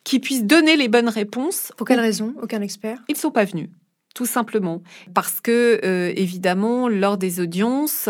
qui 0.04 0.18
puisse 0.20 0.44
donner 0.44 0.76
les 0.76 0.88
bonnes 0.88 1.08
réponses, 1.08 1.72
Pour 1.76 1.86
quelle 1.86 2.00
raison 2.00 2.34
Aucun 2.42 2.60
expert? 2.60 2.98
ils 3.08 3.14
ne 3.14 3.18
sont 3.18 3.30
pas 3.30 3.44
venus, 3.44 3.68
tout 4.14 4.26
simplement. 4.26 4.82
Parce 5.12 5.40
que, 5.40 5.80
euh, 5.84 6.12
évidemment, 6.16 6.88
lors 6.88 7.18
des 7.18 7.40
audiences, 7.40 8.08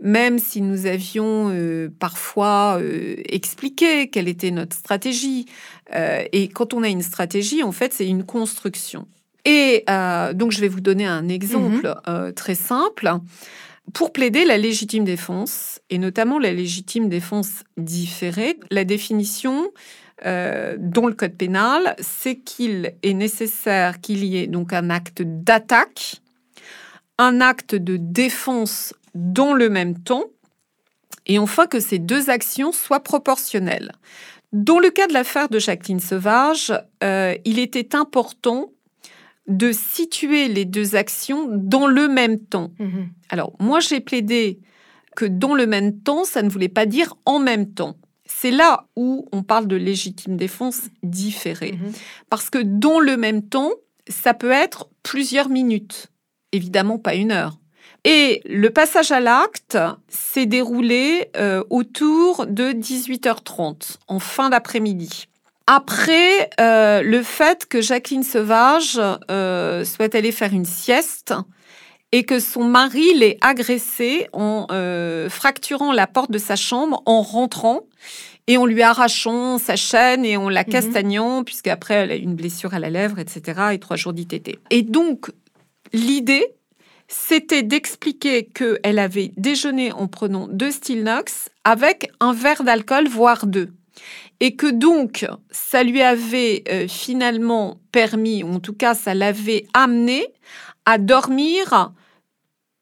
même 0.00 0.38
si 0.38 0.60
nous 0.60 0.86
avions 0.86 1.50
euh, 1.50 1.88
parfois 1.98 2.78
euh, 2.80 3.16
expliqué 3.28 4.08
quelle 4.08 4.28
était 4.28 4.50
notre 4.50 4.76
stratégie, 4.76 5.46
et 6.32 6.48
quand 6.48 6.74
on 6.74 6.82
a 6.82 6.88
une 6.88 7.02
stratégie, 7.02 7.62
en 7.62 7.70
fait, 7.70 7.92
c'est 7.92 8.08
une 8.08 8.24
construction. 8.24 9.06
Et 9.44 9.84
donc, 10.34 10.50
je 10.50 10.60
vais 10.60 10.68
vous 10.68 10.80
donner 10.80 11.06
un 11.06 11.28
exemple 11.28 11.94
euh, 12.08 12.32
très 12.32 12.56
simple. 12.56 13.08
Pour 13.94 14.12
plaider 14.12 14.44
la 14.44 14.58
légitime 14.58 15.04
défense, 15.04 15.80
et 15.90 15.98
notamment 15.98 16.40
la 16.40 16.52
légitime 16.52 17.08
défense 17.08 17.62
différée, 17.76 18.58
la 18.72 18.84
définition 18.84 19.70
euh, 20.24 20.76
dans 20.78 21.06
le 21.06 21.14
code 21.14 21.34
pénal, 21.34 21.94
c'est 21.98 22.36
qu'il 22.36 22.94
est 23.02 23.14
nécessaire 23.14 24.00
qu'il 24.00 24.24
y 24.24 24.38
ait 24.38 24.46
donc 24.46 24.72
un 24.72 24.88
acte 24.88 25.22
d'attaque, 25.22 26.22
un 27.18 27.40
acte 27.40 27.74
de 27.74 27.96
défense 27.96 28.94
dans 29.14 29.52
le 29.52 29.68
même 29.68 29.98
temps, 29.98 30.24
et 31.26 31.38
enfin 31.38 31.66
que 31.66 31.80
ces 31.80 31.98
deux 31.98 32.30
actions 32.30 32.72
soient 32.72 33.00
proportionnelles. 33.00 33.92
Dans 34.52 34.78
le 34.78 34.90
cas 34.90 35.06
de 35.06 35.12
l'affaire 35.12 35.48
de 35.48 35.58
Jacqueline 35.58 36.00
Sauvage, 36.00 36.72
euh, 37.02 37.34
il 37.44 37.58
était 37.58 37.94
important 37.94 38.70
de 39.48 39.70
situer 39.72 40.48
les 40.48 40.64
deux 40.64 40.96
actions 40.96 41.48
dans 41.50 41.86
le 41.86 42.08
même 42.08 42.38
temps. 42.38 42.72
Mhm. 42.78 43.08
Alors, 43.28 43.52
moi, 43.60 43.80
j'ai 43.80 44.00
plaidé 44.00 44.60
que 45.14 45.24
dans 45.24 45.54
le 45.54 45.66
même 45.66 46.00
temps, 46.00 46.24
ça 46.24 46.42
ne 46.42 46.48
voulait 46.48 46.68
pas 46.68 46.86
dire 46.86 47.14
en 47.24 47.38
même 47.38 47.72
temps. 47.72 47.96
C'est 48.26 48.50
là 48.50 48.86
où 48.96 49.28
on 49.32 49.42
parle 49.42 49.66
de 49.66 49.76
légitime 49.76 50.36
défense 50.36 50.82
différée. 51.02 51.72
Mhm. 51.72 51.92
Parce 52.28 52.50
que 52.50 52.58
dans 52.58 53.00
le 53.00 53.16
même 53.16 53.42
temps, 53.42 53.72
ça 54.08 54.34
peut 54.34 54.50
être 54.50 54.88
plusieurs 55.02 55.48
minutes, 55.48 56.08
évidemment 56.52 56.98
pas 56.98 57.14
une 57.14 57.32
heure. 57.32 57.58
Et 58.04 58.40
le 58.44 58.70
passage 58.70 59.10
à 59.10 59.18
l'acte 59.18 59.76
s'est 60.08 60.46
déroulé 60.46 61.28
euh, 61.36 61.64
autour 61.70 62.46
de 62.46 62.70
18h30, 62.70 63.96
en 64.06 64.20
fin 64.20 64.48
d'après-midi. 64.48 65.26
Après 65.66 66.48
euh, 66.60 67.02
le 67.02 67.24
fait 67.24 67.66
que 67.66 67.80
Jacqueline 67.80 68.22
Sauvage 68.22 69.00
euh, 69.28 69.84
soit 69.84 70.14
allée 70.14 70.30
faire 70.30 70.52
une 70.52 70.64
sieste 70.64 71.34
et 72.12 72.22
que 72.22 72.38
son 72.38 72.62
mari 72.62 73.12
l'ait 73.14 73.38
agressée 73.40 74.28
en 74.32 74.68
fracturant 75.28 75.92
la 75.92 76.06
porte 76.06 76.30
de 76.30 76.38
sa 76.38 76.54
chambre 76.54 77.02
en 77.04 77.22
rentrant 77.22 77.80
et 78.46 78.56
en 78.56 78.66
lui 78.66 78.82
arrachant 78.82 79.58
sa 79.58 79.76
chaîne 79.76 80.24
et 80.24 80.36
en 80.36 80.48
la 80.48 80.64
castagnant, 80.64 81.42
puisqu'après 81.42 81.94
elle 81.94 82.10
a 82.12 82.16
eu 82.16 82.20
une 82.20 82.34
blessure 82.34 82.74
à 82.74 82.78
la 82.78 82.90
lèvre, 82.90 83.18
etc. 83.18 83.60
et 83.72 83.78
trois 83.78 83.96
jours 83.96 84.12
d'ITT. 84.12 84.58
Et 84.70 84.82
donc, 84.82 85.30
l'idée, 85.92 86.46
c'était 87.08 87.62
d'expliquer 87.62 88.46
qu'elle 88.46 88.98
avait 88.98 89.32
déjeuné 89.36 89.92
en 89.92 90.06
prenant 90.08 90.48
deux 90.48 90.70
Stilnox 90.70 91.50
avec 91.64 92.10
un 92.20 92.32
verre 92.32 92.62
d'alcool, 92.62 93.08
voire 93.08 93.46
deux. 93.46 93.70
Et 94.40 94.54
que 94.54 94.66
donc, 94.66 95.26
ça 95.50 95.82
lui 95.82 96.02
avait 96.02 96.62
euh, 96.68 96.86
finalement 96.88 97.78
permis, 97.90 98.42
ou 98.42 98.52
en 98.52 98.60
tout 98.60 98.74
cas, 98.74 98.94
ça 98.94 99.14
l'avait 99.14 99.66
amené 99.72 100.26
à 100.84 100.98
dormir 100.98 101.92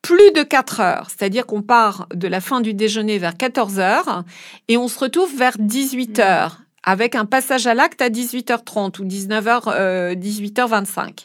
plus 0.04 0.32
de 0.32 0.42
4 0.42 0.80
heures. 0.80 1.06
C'est-à-dire 1.08 1.46
qu'on 1.46 1.62
part 1.62 2.06
de 2.14 2.28
la 2.28 2.42
fin 2.42 2.60
du 2.60 2.74
déjeuner 2.74 3.16
vers 3.16 3.36
14 3.38 3.78
heures 3.78 4.22
et 4.68 4.76
on 4.76 4.86
se 4.86 4.98
retrouve 4.98 5.34
vers 5.34 5.56
18 5.58 6.18
heures 6.18 6.60
avec 6.82 7.14
un 7.14 7.24
passage 7.24 7.66
à 7.66 7.72
l'acte 7.72 8.02
à 8.02 8.10
18h30 8.10 8.98
ou 9.00 9.04
19h, 9.06 9.62
euh, 9.68 10.14
18h25. 10.14 11.24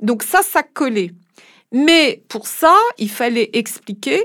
Donc 0.00 0.22
ça, 0.22 0.40
ça 0.42 0.62
collait. 0.62 1.10
Mais 1.72 2.22
pour 2.28 2.46
ça, 2.46 2.76
il 2.98 3.10
fallait 3.10 3.50
expliquer 3.54 4.22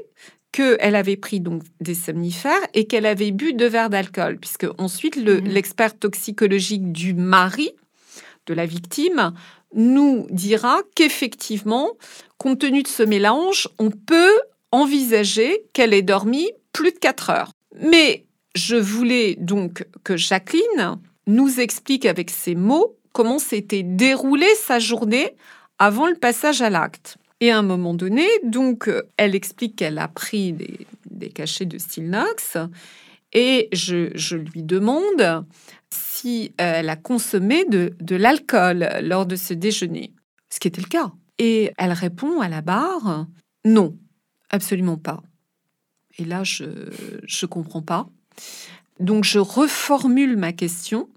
qu'elle 0.52 0.96
avait 0.96 1.18
pris 1.18 1.40
donc 1.40 1.64
des 1.82 1.96
somnifères 1.96 2.62
et 2.76 2.86
qu'elle 2.86 3.08
avait 3.08 3.32
bu 3.32 3.54
deux 3.54 3.68
verres 3.68 3.90
d'alcool, 3.90 4.38
puisque 4.40 4.68
ensuite 4.78 5.16
le- 5.16 5.42
Mhm. 5.42 5.48
l'expert 5.48 5.98
toxicologique 5.98 6.92
du 6.92 7.16
mari 7.16 7.72
de 8.46 8.54
la 8.54 8.66
victime 8.68 9.34
nous 9.78 10.28
dira 10.30 10.82
qu'effectivement, 10.96 11.92
compte 12.38 12.60
tenu 12.60 12.84
de 12.84 12.88
ce 12.88 13.04
mélange, 13.04 13.70
on 13.80 13.92
peut 13.92 14.38
envisager 14.72 15.64
qu'elle 15.72 15.94
ait 15.94 16.02
dormi 16.02 16.52
plus 16.74 16.92
de 16.92 16.98
4 16.98 17.30
heures. 17.30 17.52
Mais 17.80 18.26
je 18.56 18.76
voulais 18.76 19.36
donc 19.40 19.86
que 20.04 20.18
Jacqueline 20.18 20.98
nous 21.28 21.60
explique 21.60 22.06
avec 22.06 22.30
ses 22.32 22.56
mots 22.56 22.98
comment 23.14 23.40
s'était 23.40 23.84
déroulée 23.84 24.54
sa 24.56 24.80
journée 24.80 25.36
avant 25.80 26.08
le 26.08 26.16
passage 26.16 26.62
à 26.62 26.70
l'acte. 26.70 27.18
Et 27.40 27.52
à 27.52 27.60
un 27.60 27.64
moment 27.64 27.94
donné, 27.94 28.26
donc, 28.44 28.90
elle 29.18 29.36
explique 29.36 29.76
qu'elle 29.76 30.00
a 30.00 30.08
pris 30.08 30.54
des, 30.54 30.88
des 31.10 31.30
cachets 31.30 31.66
de 31.66 31.78
Stilnox 31.78 32.58
et 33.34 33.70
je, 33.74 34.10
je 34.16 34.38
lui 34.38 34.64
demande 34.64 35.46
si 35.94 36.54
elle 36.58 36.90
a 36.90 36.96
consommé 36.96 37.66
de, 37.66 38.16
l'alcool 38.16 38.90
lors 39.02 39.26
de 39.26 39.36
ce 39.36 39.54
déjeuner, 39.54 40.14
ce 40.50 40.60
qui 40.60 40.68
était 40.68 40.82
le 40.82 40.88
cas. 40.88 41.12
Et 41.38 41.72
elle 41.78 41.94
répond 41.94 42.42
à 42.42 42.50
la 42.50 42.62
barre 42.62 43.28
non, 43.66 43.98
absolument 44.50 44.98
pas. 44.98 45.22
Et 46.18 46.26
là, 46.26 46.44
je 46.44 46.64
ne 46.64 47.46
comprends 47.48 47.82
pas. 47.82 48.08
Donc, 49.00 49.24
je 49.26 49.40
reformule 49.40 50.38
ma 50.38 50.54
question 50.54 51.10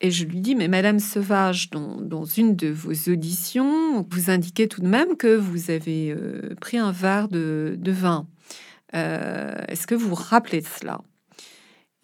et 0.00 0.10
je 0.10 0.24
lui 0.24 0.40
dis, 0.40 0.54
mais 0.54 0.68
Madame 0.68 0.98
Sauvage, 0.98 1.70
dans, 1.70 2.24
une 2.24 2.56
de 2.56 2.68
vos 2.68 2.92
auditions, 3.10 4.06
vous 4.10 4.30
indiquez 4.30 4.68
tout 4.68 4.80
de 4.80 4.88
même 4.88 5.16
que 5.16 5.36
vous 5.36 5.70
avez 5.70 6.10
euh, 6.10 6.54
pris 6.60 6.76
un 6.76 6.92
verre 6.92 7.28
de, 7.28 7.76
de 7.78 7.92
vin. 7.92 8.26
Euh, 8.94 9.54
Est-ce 9.68 9.86
que 9.86 9.94
vous 9.94 10.10
vous 10.10 10.14
rappelez 10.14 10.60
de 10.60 10.66
cela? 10.66 11.00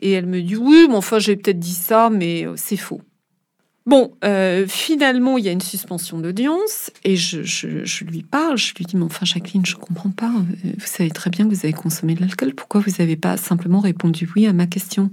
Et 0.00 0.12
elle 0.12 0.26
me 0.26 0.40
dit, 0.40 0.56
oui, 0.56 0.86
mais 0.88 0.96
enfin, 0.96 1.18
j'ai 1.18 1.36
peut-être 1.36 1.60
dit 1.60 1.74
ça, 1.74 2.10
mais 2.10 2.46
euh, 2.46 2.54
c'est 2.56 2.78
faux. 2.78 3.02
Bon, 3.86 4.14
euh, 4.24 4.66
finalement, 4.66 5.38
il 5.38 5.44
y 5.44 5.48
a 5.48 5.52
une 5.52 5.60
suspension 5.60 6.18
d'audience 6.18 6.90
et 7.04 7.16
je, 7.16 8.04
lui 8.04 8.22
parle. 8.22 8.56
Je 8.56 8.74
lui 8.74 8.84
dis, 8.84 8.96
mais 8.96 9.04
enfin, 9.04 9.26
Jacqueline, 9.26 9.64
je 9.64 9.76
comprends 9.76 10.10
pas. 10.10 10.32
Euh, 10.32 10.72
Vous 10.78 10.86
savez 10.86 11.10
très 11.10 11.28
bien 11.30 11.48
que 11.48 11.54
vous 11.54 11.64
avez 11.64 11.72
consommé 11.72 12.14
de 12.14 12.20
l'alcool. 12.20 12.54
Pourquoi 12.54 12.80
vous 12.80 12.92
n'avez 12.98 13.16
pas 13.16 13.36
simplement 13.36 13.80
répondu 13.80 14.28
oui 14.34 14.46
à 14.46 14.52
ma 14.52 14.66
question? 14.66 15.10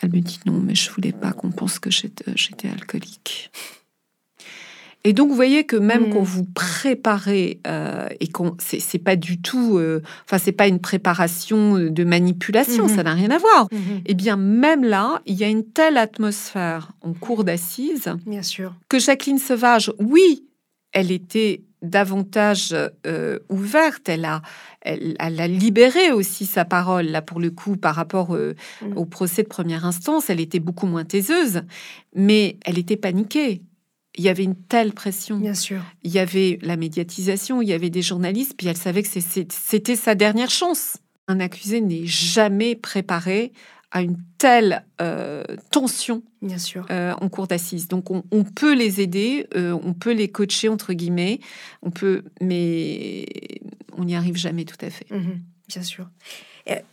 Elle 0.00 0.12
me 0.12 0.20
dit, 0.20 0.40
non, 0.46 0.60
mais 0.60 0.74
je 0.74 0.90
voulais 0.90 1.12
pas 1.12 1.32
qu'on 1.32 1.50
pense 1.50 1.78
que 1.78 1.90
j'étais 1.90 2.68
alcoolique. 2.68 3.50
Et 5.08 5.14
donc, 5.14 5.30
vous 5.30 5.34
voyez 5.34 5.64
que 5.64 5.76
même 5.76 6.08
Mm. 6.08 6.10
quand 6.12 6.22
vous 6.22 6.44
préparez 6.44 7.60
euh, 7.66 8.08
et 8.20 8.28
qu'on 8.28 8.54
c'est 8.58 8.78
c'est 8.78 8.98
pas 8.98 9.16
du 9.16 9.40
tout, 9.40 9.78
euh, 9.78 10.02
enfin, 10.26 10.36
c'est 10.36 10.52
pas 10.52 10.68
une 10.68 10.80
préparation 10.80 11.76
euh, 11.78 11.90
de 11.90 12.04
manipulation, 12.04 12.84
Mhm. 12.88 12.94
ça 12.96 13.02
n'a 13.04 13.14
rien 13.14 13.30
à 13.30 13.38
voir. 13.38 13.68
Eh 14.04 14.14
bien, 14.14 14.36
même 14.36 14.84
là, 14.84 15.22
il 15.24 15.34
y 15.36 15.44
a 15.44 15.48
une 15.48 15.64
telle 15.64 15.96
atmosphère 15.96 16.92
en 17.00 17.14
cours 17.14 17.42
d'assises 17.44 18.10
Bien 18.26 18.42
sûr. 18.42 18.74
que 18.90 18.98
Jacqueline 18.98 19.38
Sauvage, 19.38 19.90
oui, 19.98 20.44
elle 20.92 21.10
était 21.10 21.62
davantage 21.80 22.74
euh, 23.06 23.38
ouverte, 23.48 24.08
elle 24.08 24.24
a, 24.24 24.42
elle, 24.82 25.14
elle 25.20 25.40
a 25.40 25.46
libéré 25.48 26.10
aussi 26.12 26.44
sa 26.44 26.64
parole, 26.64 27.06
là 27.06 27.22
pour 27.22 27.40
le 27.40 27.50
coup, 27.50 27.76
par 27.76 27.94
rapport 27.94 28.34
euh, 28.34 28.54
Mm. 28.82 28.96
au 28.96 29.04
procès 29.06 29.42
de 29.42 29.48
première 29.48 29.84
instance, 29.86 30.28
elle 30.28 30.40
était 30.40 30.58
beaucoup 30.60 30.86
moins 30.86 31.04
taiseuse, 31.04 31.62
mais 32.14 32.58
elle 32.66 32.78
était 32.78 32.96
paniquée. 32.96 33.62
Il 34.18 34.24
y 34.24 34.28
avait 34.28 34.44
une 34.44 34.56
telle 34.56 34.92
pression. 34.92 35.38
Bien 35.38 35.54
sûr. 35.54 35.80
Il 36.02 36.10
y 36.10 36.18
avait 36.18 36.58
la 36.62 36.76
médiatisation, 36.76 37.62
il 37.62 37.68
y 37.68 37.72
avait 37.72 37.88
des 37.90 38.02
journalistes, 38.02 38.54
puis 38.58 38.66
elle 38.66 38.76
savait 38.76 39.02
que 39.02 39.08
c'était 39.08 39.96
sa 39.96 40.14
dernière 40.16 40.50
chance. 40.50 40.96
Un 41.28 41.40
accusé 41.40 41.80
n'est 41.80 42.06
jamais 42.06 42.74
préparé 42.74 43.52
à 43.90 44.02
une 44.02 44.16
telle 44.36 44.84
euh, 45.00 45.44
tension 45.70 46.22
Bien 46.42 46.58
sûr. 46.58 46.84
euh, 46.90 47.14
en 47.20 47.28
cours 47.28 47.46
d'assises. 47.46 47.88
Donc 47.88 48.10
on, 48.10 48.22
on 48.30 48.44
peut 48.44 48.74
les 48.74 49.00
aider, 49.00 49.46
euh, 49.56 49.78
on 49.82 49.94
peut 49.94 50.12
les 50.12 50.28
coacher 50.28 50.68
entre 50.68 50.92
guillemets, 50.92 51.38
on 51.82 51.90
peut, 51.90 52.24
mais 52.42 53.24
on 53.96 54.04
n'y 54.04 54.14
arrive 54.14 54.36
jamais 54.36 54.64
tout 54.64 54.76
à 54.84 54.90
fait. 54.90 55.10
Mhm, 55.10 55.40
bien 55.68 55.82
sûr. 55.82 56.08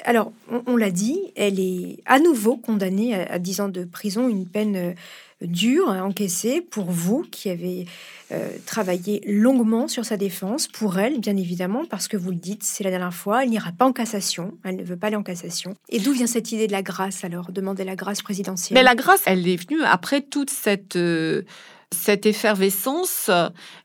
Alors, 0.06 0.32
on, 0.50 0.64
on 0.68 0.78
l'a 0.78 0.90
dit, 0.92 1.20
elle 1.36 1.60
est 1.60 1.98
à 2.06 2.20
nouveau 2.20 2.56
condamnée 2.56 3.14
à, 3.14 3.34
à 3.34 3.40
10 3.40 3.60
ans 3.60 3.68
de 3.68 3.84
prison, 3.84 4.30
une 4.30 4.48
peine 4.48 4.96
dure 5.42 5.90
à 5.90 6.04
encaisser 6.04 6.62
pour 6.62 6.86
vous 6.86 7.24
qui 7.30 7.50
avez 7.50 7.86
euh, 8.32 8.50
travaillé 8.66 9.22
longuement 9.26 9.88
sur 9.88 10.06
sa 10.06 10.18
défense, 10.18 10.68
pour 10.68 10.98
elle, 10.98 11.20
bien 11.20 11.36
évidemment, 11.36 11.86
parce 11.86 12.08
que 12.08 12.18
vous 12.18 12.32
le 12.32 12.38
dites, 12.38 12.64
c'est 12.64 12.84
la 12.84 12.90
dernière 12.90 13.14
fois, 13.14 13.44
elle 13.44 13.50
n'ira 13.50 13.72
pas 13.72 13.86
en 13.86 13.94
cassation, 13.94 14.58
elle 14.64 14.78
ne 14.78 14.84
veut 14.84 14.98
pas 14.98 15.08
aller 15.08 15.16
en 15.16 15.24
cassation. 15.24 15.76
Et 15.90 16.00
d'où 16.00 16.14
vient 16.14 16.28
cette 16.28 16.52
idée 16.52 16.68
de 16.68 16.72
la 16.72 16.82
grâce 16.82 17.24
alors 17.24 17.52
Demander 17.52 17.84
la 17.84 17.96
grâce 17.96 18.22
présidentielle? 18.22 18.76
Mais 18.76 18.84
la 18.84 18.96
grâce, 18.96 19.22
elle 19.26 19.48
est 19.48 19.58
venue 19.58 19.84
après 19.84 20.22
toute 20.22 20.50
cette, 20.50 20.96
euh, 20.96 21.44
cette 21.92 22.26
effervescence, 22.26 23.30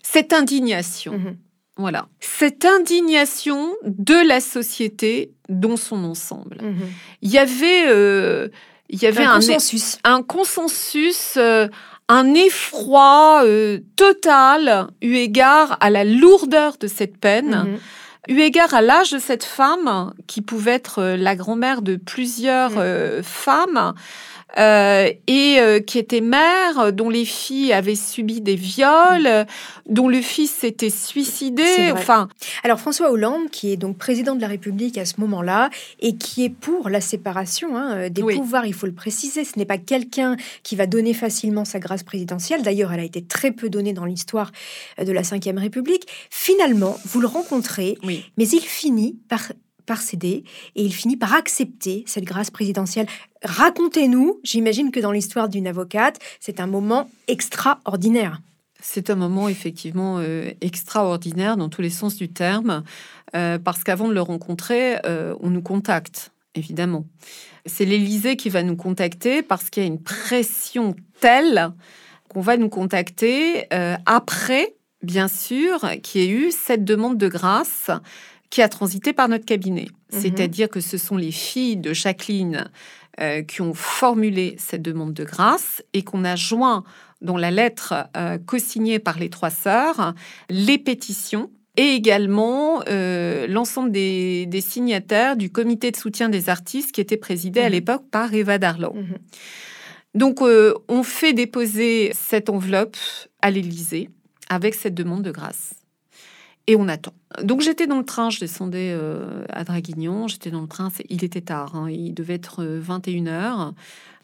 cette 0.03 0.33
indignation. 0.33 1.19
Mhm. 1.19 1.37
Voilà. 1.77 2.09
Cette 2.21 2.65
indignation 2.65 3.75
de 3.85 4.27
la 4.27 4.41
société 4.41 5.33
dans 5.49 5.77
son 5.77 6.05
ensemble. 6.05 6.59
Mhm. 6.63 6.87
Il 7.23 7.31
y 7.31 7.39
avait, 7.39 7.89
euh, 7.89 8.49
il 8.93 9.03
y 9.03 9.07
avait 9.07 9.25
Un 9.25 9.31
un, 9.33 9.35
consensus. 9.37 9.99
un 10.05 10.23
consensus, 10.23 11.35
euh, 11.37 11.69
un 12.09 12.35
effroi 12.35 13.43
euh, 13.45 13.79
total 13.97 14.89
eu 15.01 15.15
égard 15.15 15.77
à 15.81 15.91
la 15.91 16.05
lourdeur 16.05 16.77
de 16.79 16.89
cette 16.89 17.17
peine, 17.19 17.79
Mhm. 18.29 18.37
eu 18.37 18.41
égard 18.41 18.75
à 18.75 18.83
l'âge 18.83 19.13
de 19.13 19.19
cette 19.19 19.45
femme, 19.45 20.13
qui 20.27 20.43
pouvait 20.43 20.73
être 20.73 20.99
euh, 21.01 21.17
la 21.17 21.35
grand-mère 21.37 21.83
de 21.83 21.97
plusieurs 21.97 22.71
Mhm. 22.73 22.79
euh, 22.81 23.23
femmes. 23.23 23.95
Euh, 24.59 25.11
et 25.27 25.57
euh, 25.61 25.81
qui 25.81 25.99
était 25.99 26.21
mère, 26.21 26.79
euh, 26.79 26.91
dont 26.91 27.11
les 27.11 27.25
filles 27.25 27.73
avaient 27.73 27.95
subi 27.95 28.41
des 28.41 28.57
viols, 28.57 29.27
euh, 29.27 29.45
dont 29.89 30.09
le 30.09 30.21
fils 30.21 30.51
s'était 30.51 30.91
suicidé. 30.91 31.63
Enfin, 31.93 32.29
Alors 32.63 32.81
François 32.81 33.11
Hollande, 33.11 33.51
qui 33.51 33.73
est 33.73 33.77
donc 33.77 33.99
président 33.99 34.35
de 34.35 34.41
la 34.41 34.49
République 34.49 34.99
à 34.99 35.05
ce 35.05 35.21
moment-là, 35.21 35.71
et 36.01 36.17
qui 36.17 36.45
est 36.45 36.51
pour 36.51 36.89
la 36.89 37.01
séparation 37.01 37.77
hein, 37.77 38.09
des 38.09 38.23
Oui. 38.23 38.37
pouvoirs, 38.37 38.67
il 38.67 38.75
faut 38.75 38.87
le 38.87 38.95
préciser, 38.95 39.45
ce 39.45 39.59
n'est 39.59 39.67
pas 39.67 39.79
quelqu'un 39.79 40.37
qui 40.63 40.77
va 40.77 40.87
donner 40.87 41.15
facilement 41.15 41.65
sa 41.65 41.79
grâce 41.79 42.03
présidentielle. 42.03 42.63
D'ailleurs, 42.63 42.93
elle 42.93 43.01
a 43.01 43.05
été 43.05 43.23
très 43.23 43.53
peu 43.53 43.69
donnée 43.71 43.93
dans 43.93 44.05
l'histoire 44.05 44.51
de 44.99 45.13
la 45.13 45.23
Ve 45.23 45.59
République. 45.59 46.07
Finalement, 46.31 46.99
vous 47.05 47.21
le 47.21 47.27
rencontrez, 47.27 47.99
oui. 48.03 48.25
mais 48.37 48.49
il 48.49 48.61
finit 48.61 49.19
par 49.29 49.53
par 49.91 50.03
céder 50.03 50.45
et 50.77 50.85
il 50.85 50.95
finit 50.95 51.17
par 51.17 51.35
accepter 51.35 52.05
cette 52.07 52.23
grâce 52.23 52.53
présidentielle. 52.53 53.09
Racontez-nous, 53.43 54.39
j'imagine 54.45 54.93
que 54.93 55.01
dans 55.01 55.11
l'histoire 55.11 55.49
d'une 55.49 55.67
avocate, 55.67 56.21
c'est 56.39 56.61
un 56.61 56.69
moment 56.69 57.11
extraordinaire. 57.27 58.41
C'est 58.81 59.11
un 59.11 59.17
moment 59.17 59.49
effectivement 59.49 60.19
euh, 60.21 60.53
extraordinaire 60.61 61.57
dans 61.57 61.69
tous 61.69 61.83
les 61.83 61.91
sens 61.91 62.15
du 62.15 62.29
terme, 62.29 62.85
euh, 63.35 63.59
parce 63.59 63.83
qu'avant 63.83 64.07
de 64.07 64.15
le 64.15 64.23
rencontrer, 64.23 64.99
euh, 65.07 65.35
on 65.41 65.51
nous 65.51 65.61
contacte, 65.61 66.31
évidemment. 66.55 67.05
C'est 67.67 67.85
l'Élysée 67.85 68.37
qui 68.37 68.49
va 68.49 68.63
nous 68.63 68.77
contacter 68.77 69.43
parce 69.43 69.71
qu'il 69.71 69.83
y 69.83 69.87
a 69.87 69.89
une 69.89 70.01
pression 70.01 70.95
telle 71.21 71.73
qu'on 72.29 72.43
va 72.43 72.57
nous 72.57 72.69
contacter 72.69 73.67
après, 74.07 74.77
bien 75.03 75.27
sûr, 75.27 75.85
qu'il 76.01 76.21
y 76.21 76.25
ait 76.25 76.31
eu 76.31 76.53
cette 76.53 76.85
demande 76.85 77.19
de 77.19 77.27
grâce 77.27 77.91
qui 78.51 78.63
a 78.63 78.69
transité 78.69 79.13
par 79.13 79.29
notre 79.29 79.45
cabinet. 79.45 79.87
Mhm. 80.13 80.21
C'est-à-dire 80.21 80.69
que 80.69 80.81
ce 80.81 80.99
sont 80.99 81.17
les 81.17 81.31
filles 81.33 81.77
de 81.77 81.93
Jacqueline 81.93 82.69
euh, 83.21 83.43
qui 83.43 83.63
ont 83.63 83.75
formulé 83.75 84.57
cette 84.59 84.83
demande 84.83 85.15
de 85.15 85.25
grâce 85.25 85.83
et 85.93 86.03
qu'on 86.03 86.25
a 86.25 86.37
joint 86.37 86.85
dans 87.23 87.37
la 87.37 87.51
lettre 87.51 87.95
euh, 88.17 88.39
co-signée 88.39 88.99
par 88.99 89.19
les 89.19 89.31
trois 89.31 89.51
sœurs 89.51 90.15
les 90.49 90.79
pétitions 90.79 91.51
et 91.77 91.91
également 91.95 92.83
euh, 92.89 93.47
l'ensemble 93.47 93.93
des, 93.93 94.47
des 94.47 94.61
signataires 94.61 95.37
du 95.37 95.51
comité 95.51 95.91
de 95.93 95.97
soutien 95.97 96.29
des 96.29 96.49
artistes 96.49 96.93
qui 96.93 97.01
était 97.01 97.17
présidé 97.17 97.61
à 97.61 97.67
Mhm. 97.67 97.73
l'époque 97.73 98.05
par 98.11 98.35
Eva 98.35 98.59
Darlan. 98.59 98.93
Mhm. 98.95 99.19
Donc, 100.17 100.43
euh, 100.43 100.75
on 100.89 101.05
fait 101.05 101.33
déposer 101.33 102.11
cette 102.15 102.49
enveloppe 102.51 102.97
à 103.43 103.51
l'Élysée 103.53 104.11
avec 104.49 104.75
cette 104.75 104.95
demande 104.95 105.23
de 105.23 105.31
grâce. 105.31 105.75
Et 106.71 106.77
on 106.77 106.87
attend. 106.87 107.13
Donc, 107.43 107.63
j'étais 107.63 107.89
dans 107.89 107.99
le 107.99 108.05
train, 108.05 108.31
je 108.31 108.39
descendais 108.39 108.93
euh, 108.93 109.43
à 109.49 109.65
Draguignan, 109.65 110.29
j'étais 110.29 110.53
dans 110.53 110.61
le 110.61 110.69
train, 110.69 110.89
il 111.09 111.25
était 111.25 111.41
tard, 111.41 111.75
hein, 111.75 111.91
il 111.91 112.15
devait 112.15 112.35
être 112.35 112.65
21h, 112.65 113.73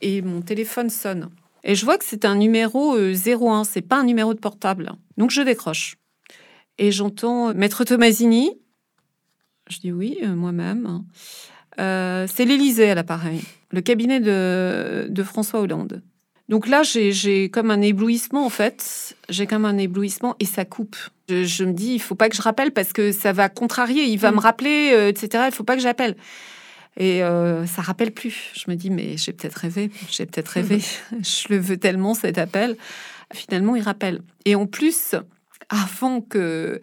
et 0.00 0.22
mon 0.22 0.42
téléphone 0.42 0.88
sonne. 0.88 1.30
Et 1.64 1.74
je 1.74 1.85
vois 1.85 1.98
que 1.98 2.04
c'est 2.04 2.24
un 2.24 2.37
numéro 2.37 2.94
euh, 2.94 3.16
01, 3.16 3.64
c'est 3.64 3.82
pas 3.82 3.96
un 3.98 4.04
numéro 4.04 4.32
de 4.32 4.38
portable. 4.38 4.92
Donc, 5.16 5.32
je 5.32 5.42
décroche. 5.42 5.96
Et 6.78 6.92
j'entends 6.92 7.52
Maître 7.52 7.82
Tomasini. 7.82 8.52
Je 9.68 9.80
dis 9.80 9.90
oui, 9.90 10.18
euh, 10.22 10.37
moi-même. 10.37 11.02
Euh, 11.80 12.28
c'est 12.32 12.44
l'Élysée 12.44 12.90
à 12.90 12.94
l'appareil, 12.94 13.42
le 13.72 13.80
cabinet 13.80 14.20
de, 14.20 15.09
de 15.11 15.22
François 15.24 15.61
Hollande. 15.62 16.00
Donc 16.48 16.68
là, 16.68 16.82
j'ai- 16.85 17.50
comme 17.50 17.70
un 17.70 17.80
éblouissement, 17.80 18.46
en 18.46 18.50
fait. 18.50 19.16
J'ai 19.28 19.46
comme 19.46 19.64
un 19.64 19.78
éblouissement 19.78 20.37
et 20.38 20.44
ça 20.44 20.64
coupe. 20.64 20.96
Je, 21.28 21.42
je 21.44 21.64
me 21.64 21.72
dis, 21.72 21.94
il 21.94 22.00
faut 22.00 22.14
pas 22.14 22.28
que 22.28 22.37
je 22.37 22.42
rappelle 22.42 22.70
parce 22.70 22.92
que 22.92 23.11
ça 23.11 23.32
va 23.32 23.48
contrarier. 23.48 24.04
Il 24.04 24.18
va 24.18 24.30
Mm. 24.30 24.35
me 24.37 24.40
rappeler, 24.40 24.90
euh, 24.92 25.09
etc. 25.09 25.44
Il 25.48 25.52
faut 25.52 25.64
pas 25.64 25.74
que 25.74 25.82
j'appelle. 25.82 26.16
Et 26.98 27.22
euh, 27.24 27.66
ça 27.66 27.82
rappelle 27.82 28.12
plus. 28.12 28.52
Je 28.54 28.70
me 28.70 28.76
dis, 28.76 28.90
mais 28.90 29.16
j'ai 29.16 29.32
peut-être 29.32 29.56
rêvé. 29.56 29.90
J'ai 30.11 30.24
peut-être 30.24 30.48
rêvé. 30.48 30.80
je 31.20 31.48
le 31.50 31.59
veux 31.59 31.76
tellement, 31.76 32.14
cet 32.14 32.38
appel. 32.38 32.76
Finalement, 33.35 33.74
il 33.74 33.82
rappelle. 33.82 34.22
Et 34.44 34.54
en 34.54 34.66
plus, 34.66 35.16
avant 35.68 36.20
que 36.20 36.80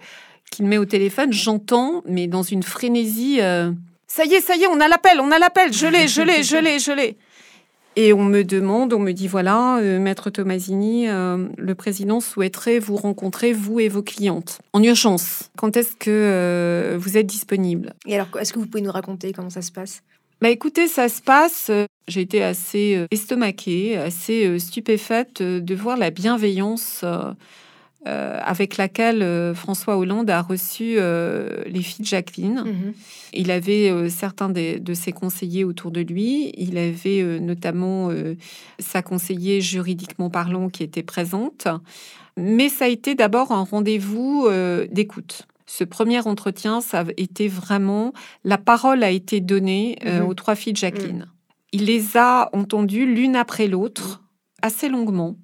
qu'il 0.52 0.66
me 0.66 0.70
met 0.72 0.78
au 0.78 0.86
téléphone, 0.86 1.32
j'entends, 1.34 2.04
mais 2.06 2.28
dans 2.28 2.44
une 2.44 2.62
frénésie, 2.64 3.38
euh, 3.42 3.72
Ça 4.08 4.26
y 4.26 4.34
est, 4.36 4.42
ça 4.42 4.56
y 4.56 4.64
est, 4.64 4.68
on 4.68 4.80
a 4.82 4.88
l'appel, 4.88 5.20
on 5.20 5.32
a 5.32 5.40
l'appel, 5.40 5.74
je 5.74 5.88
l'ai, 5.88 6.08
je 6.08 6.22
l'ai, 6.22 6.44
je 6.44 6.58
l'ai, 6.58 6.78
je 6.78 6.92
l'ai. 6.92 7.18
Et 7.96 8.12
on 8.12 8.24
me 8.24 8.44
demande, 8.44 8.94
on 8.94 9.00
me 9.00 9.12
dit 9.12 9.28
voilà, 9.28 9.78
euh, 9.78 10.00
maître 10.00 10.32
Tomasini, 10.32 11.08
euh, 11.08 11.48
le 11.58 11.76
président 11.76 12.20
souhaiterait 12.20 12.80
vous 12.80 12.96
rencontrer, 12.96 13.54
vous 13.54 13.80
et 13.80 13.88
vos 13.88 14.02
clientes, 14.02 14.60
en 14.74 14.82
urgence. 14.82 15.52
Quand 15.58 15.78
est-ce 15.78 15.96
que 15.96 16.10
euh, 16.10 16.98
vous 17.00 17.18
êtes 17.18 17.28
disponible? 17.28 17.94
Et 18.08 18.16
alors, 18.16 18.28
est-ce 18.40 18.52
que 18.52 18.60
vous 18.60 18.66
pouvez 18.66 18.82
nous 18.82 18.92
raconter 18.92 19.32
comment 19.32 19.52
ça 19.52 19.62
se 19.62 19.72
passe? 19.72 20.02
Bah 20.42 20.50
écoutez, 20.50 20.88
ça 20.88 21.08
se 21.08 21.22
passe. 21.22 21.70
J'ai 22.08 22.22
été 22.22 22.44
assez 22.44 23.06
estomaquée, 23.12 23.96
assez 23.96 24.60
stupéfaite 24.60 25.42
de 25.42 25.76
voir 25.76 25.96
la 25.96 26.10
bienveillance 26.10 27.06
euh, 28.08 28.40
avec 28.44 28.78
laquelle 28.78 29.22
euh, 29.24 29.54
François 29.54 29.98
Hollande 29.98 30.30
a 30.30 30.42
reçu 30.42 30.96
euh, 30.98 31.64
les 31.66 31.82
filles 31.82 32.04
de 32.04 32.08
Jacqueline. 32.10 32.64
Mhm. 32.66 32.94
Il 33.34 33.50
avait 33.52 34.10
certains 34.10 34.50
des- 34.50 34.80
de 34.80 34.94
ses 34.94 35.12
conseillers 35.12 35.64
autour 35.64 35.92
de 35.92 36.02
lui. 36.02 36.52
Il 36.58 36.78
avait 36.78 37.24
notamment 37.40 38.10
sa 38.80 39.02
conseillère 39.02 39.62
juridiquement 39.62 40.30
parlant 40.30 40.70
qui 40.70 40.84
était 40.84 41.04
présente. 41.04 41.68
Mais 42.38 42.70
ça 42.70 42.86
a 42.86 42.88
été 42.88 43.16
d'abord 43.16 43.52
un 43.52 43.64
rendez-vous 43.64 44.48
d'écoute. 44.92 45.48
Ce 45.66 45.84
premier 45.84 46.20
entretien, 46.28 46.82
ça 46.82 47.00
a 47.00 47.06
été 47.18 47.48
vraiment... 47.48 48.14
La 48.44 48.58
parole 48.60 49.04
a 49.04 49.10
été 49.10 49.40
donnée 49.40 49.98
Mhm. 50.06 50.28
aux 50.28 50.34
trois 50.36 50.56
filles 50.56 50.74
de 50.74 50.78
Jacqueline. 50.78 51.26
Il 51.72 51.86
les 51.86 52.18
a 52.18 52.50
entendues 52.54 53.12
l'une 53.12 53.36
après 53.36 53.68
l'autre, 53.68 54.22
assez 54.62 54.90
longuement. 54.90 55.38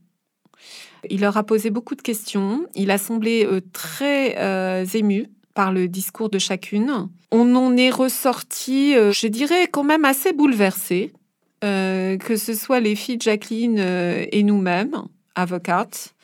Il 1.10 1.22
leur 1.22 1.38
a 1.38 1.44
posé 1.44 1.70
beaucoup 1.70 1.96
de 1.96 2.02
questions. 2.02 2.66
Il 2.76 2.92
a 2.92 2.98
semblé 2.98 3.46
euh, 3.46 3.62
très 3.74 4.38
euh, 4.38 4.86
ému 4.94 5.28
par 5.54 5.72
le 5.72 5.88
discours 5.88 6.30
de 6.30 6.40
chacune. 6.40 7.10
On 7.32 7.56
en 7.56 7.76
est 7.78 7.90
ressorti, 7.90 8.96
euh, 8.96 9.12
je 9.12 9.28
dirais, 9.28 9.68
quand 9.72 9.84
même 9.84 10.06
assez 10.06 10.34
bouleversé, 10.34 11.14
que 11.62 12.36
ce 12.38 12.54
soit 12.54 12.80
les 12.80 12.96
filles 12.96 13.20
Jacqueline 13.20 13.80
et 13.80 14.44
nous-mêmes, 14.44 14.96
avocates, 15.36 16.16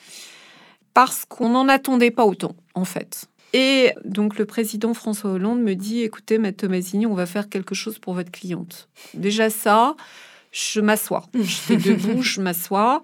parce 0.93 1.25
qu'on 1.25 1.49
n'en 1.49 1.67
attendait 1.67 2.09
pas 2.09 2.25
autant, 2.25 2.55
en 2.73 2.85
fait. 2.85 3.27
Et 3.51 3.93
donc 4.03 4.38
le 4.38 4.45
président 4.45 4.93
François 4.93 5.31
Hollande 5.31 5.61
me 5.61 5.75
dit, 5.75 6.03
écoutez, 6.03 6.38
Maître 6.38 6.65
Tomasini, 6.65 7.05
on 7.05 7.13
va 7.13 7.25
faire 7.25 7.49
quelque 7.49 7.75
chose 7.75 7.99
pour 7.99 8.13
votre 8.13 8.31
cliente. 8.31 8.88
Déjà 9.13 9.49
ça, 9.49 9.95
je 10.51 10.79
m'assois. 10.79 11.25
J'étais 11.33 11.77
debout, 11.77 12.21
je 12.21 12.41
m'assois. 12.41 13.03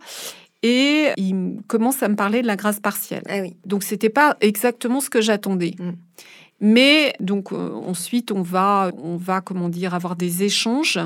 Et 0.63 1.09
il 1.17 1.57
commence 1.67 2.03
à 2.03 2.07
me 2.07 2.15
parler 2.15 2.41
de 2.41 2.47
la 2.47 2.55
grâce 2.55 2.79
partielle. 2.79 3.23
Ah 3.27 3.39
oui. 3.41 3.55
Donc 3.65 3.83
c'était 3.83 4.09
pas 4.09 4.37
exactement 4.41 5.01
ce 5.01 5.09
que 5.09 5.21
j'attendais. 5.21 5.75
Mm. 5.79 5.91
Mais 6.61 7.15
donc 7.19 7.51
euh, 7.51 7.71
ensuite 7.73 8.31
on 8.31 8.43
va 8.43 8.91
on 9.01 9.17
va 9.17 9.41
comment 9.41 9.69
dire 9.69 9.95
avoir 9.95 10.15
des 10.15 10.43
échanges 10.43 10.99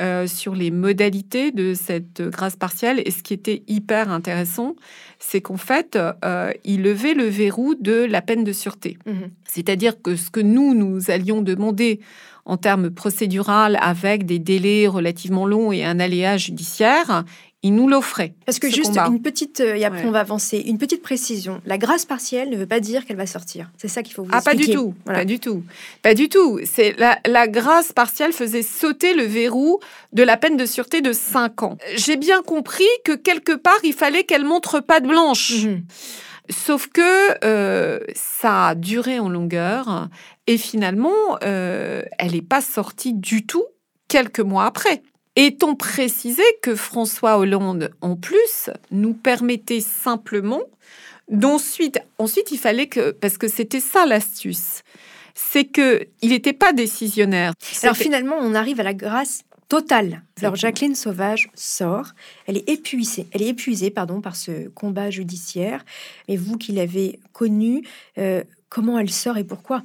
euh, 0.00 0.26
sur 0.26 0.54
les 0.54 0.70
modalités 0.70 1.50
de 1.50 1.74
cette 1.74 2.22
grâce 2.22 2.56
partielle 2.56 3.02
et 3.04 3.10
ce 3.10 3.22
qui 3.22 3.34
était 3.34 3.62
hyper 3.66 4.10
intéressant, 4.10 4.74
c'est 5.18 5.40
qu'en 5.40 5.56
fait 5.56 5.96
euh, 6.24 6.52
il 6.64 6.82
levait 6.82 7.14
le 7.14 7.26
verrou 7.26 7.74
de 7.74 8.04
la 8.04 8.22
peine 8.22 8.44
de 8.44 8.52
sûreté. 8.52 8.98
Mhm. 9.04 9.30
C'est-à-dire 9.44 10.00
que 10.00 10.14
ce 10.14 10.30
que 10.30 10.40
nous 10.40 10.74
nous 10.74 11.10
allions 11.10 11.42
demander 11.42 11.98
en 12.44 12.56
termes 12.56 12.90
procédural 12.90 13.78
avec 13.80 14.26
des 14.26 14.38
délais 14.38 14.86
relativement 14.86 15.46
longs 15.46 15.72
et 15.72 15.84
un 15.84 15.98
aléa 15.98 16.36
judiciaire, 16.36 17.24
il 17.64 17.74
nous 17.74 17.88
l'offrait. 17.88 18.34
Parce 18.46 18.58
que 18.60 18.68
juste 18.70 18.90
combat. 18.90 19.06
une 19.08 19.20
petite, 19.22 19.60
euh, 19.60 19.74
et 19.74 19.84
après 19.84 20.02
Ouais. 20.02 20.06
on 20.08 20.10
va 20.12 20.20
avancer, 20.20 20.58
une 20.58 20.78
petite 20.78 21.02
précision. 21.02 21.60
La 21.64 21.78
grâce 21.78 22.04
partielle 22.04 22.50
ne 22.50 22.56
veut 22.56 22.66
pas 22.66 22.78
dire 22.78 23.04
qu'elle 23.06 23.16
va 23.16 23.26
sortir. 23.26 23.70
C'est 23.78 23.88
ça 23.88 24.02
qu'il 24.02 24.14
faut 24.14 24.22
vous 24.22 24.28
Ah, 24.32 24.42
pas 24.42 24.52
du 24.52 24.58
expliquer. 24.58 24.74
tout, 24.78 24.94
Voilà. 25.06 25.20
pas 25.20 25.24
du 25.24 25.40
tout, 25.40 25.64
pas 26.02 26.14
du 26.14 26.28
tout. 26.28 26.60
C'est 26.64 26.94
la, 26.98 27.18
la 27.26 27.48
grâce 27.48 27.92
partielle 27.92 28.32
faisait 28.32 28.62
sauter 28.62 29.14
le 29.14 29.24
verrou 29.24 29.80
de 30.12 30.22
la 30.22 30.36
peine 30.36 30.56
de 30.56 30.66
sûreté 30.66 31.00
de 31.00 31.12
5 31.12 31.62
ans. 31.62 31.78
J'ai 31.96 32.16
bien 32.16 32.42
compris 32.42 32.84
que 33.04 33.12
quelque 33.12 33.52
part 33.56 33.78
il 33.82 33.94
fallait 33.94 34.24
qu'elle 34.24 34.44
montre 34.44 34.80
pas 34.80 35.00
de 35.00 35.08
blanche. 35.08 35.64
Mhm. 35.64 35.82
Sauf 36.50 36.88
que 36.88 37.00
euh, 37.46 38.00
ça 38.14 38.68
a 38.68 38.74
duré 38.74 39.18
en 39.18 39.30
longueur 39.30 40.08
et 40.46 40.58
finalement 40.58 41.14
euh, 41.42 42.02
elle 42.18 42.32
n'est 42.32 42.42
pas 42.42 42.60
sortie 42.60 43.14
du 43.14 43.46
tout 43.46 43.64
quelques 44.08 44.40
mois 44.40 44.66
après. 44.66 45.02
Étant 45.36 45.74
précisé 45.74 46.42
que 46.62 46.76
François 46.76 47.38
Hollande, 47.38 47.90
en 48.00 48.16
plus, 48.16 48.70
nous 48.90 49.14
permettait 49.14 49.80
simplement 49.80 50.62
d'ensuite, 51.28 51.98
ensuite 52.18 52.52
il 52.52 52.58
fallait 52.58 52.86
que, 52.86 53.10
parce 53.10 53.38
que 53.38 53.48
c'était 53.48 53.80
ça 53.80 54.06
l'astuce, 54.06 54.82
c'est 55.34 55.64
que 55.64 56.06
il 56.22 56.30
n'était 56.30 56.52
pas 56.52 56.72
décisionnaire. 56.72 57.52
Alors 57.82 57.96
finalement, 57.96 58.36
on 58.40 58.54
arrive 58.54 58.78
à 58.80 58.84
la 58.84 58.94
grâce 58.94 59.42
totale. 59.68 60.22
Alors. 60.40 60.56
Jacqueline 60.56 60.94
Sauvage 60.94 61.50
sort. 61.54 62.08
Elle 62.46 62.58
est 62.58 62.68
épuisée. 62.68 63.26
Elle 63.32 63.42
est 63.42 63.48
épuisée, 63.48 63.90
pardon, 63.90 64.20
par 64.20 64.36
ce 64.36 64.68
combat 64.68 65.10
judiciaire. 65.10 65.84
Mais 66.28 66.36
vous 66.36 66.58
qui 66.58 66.72
l'avez 66.72 67.18
connue, 67.32 67.82
euh, 68.18 68.44
comment 68.68 68.98
elle 68.98 69.10
sort 69.10 69.36
et 69.36 69.44
pourquoi? 69.44 69.82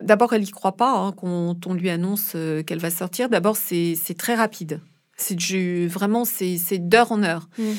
D'abord, 0.00 0.32
elle 0.32 0.42
n'y 0.42 0.50
croit 0.50 0.76
pas 0.76 0.92
hein, 0.92 1.12
quand 1.12 1.66
on 1.66 1.74
lui 1.74 1.90
annonce 1.90 2.32
euh, 2.34 2.62
qu'elle 2.62 2.78
va 2.78 2.90
sortir. 2.90 3.28
D'abord, 3.28 3.56
c'est 3.56 3.96
très 4.16 4.34
rapide. 4.34 4.80
C'est 5.16 5.86
vraiment, 5.86 6.24
c'est 6.24 6.78
d'heure 6.78 7.10
en 7.10 7.22
heure. 7.24 7.48
Mm. 7.58 7.72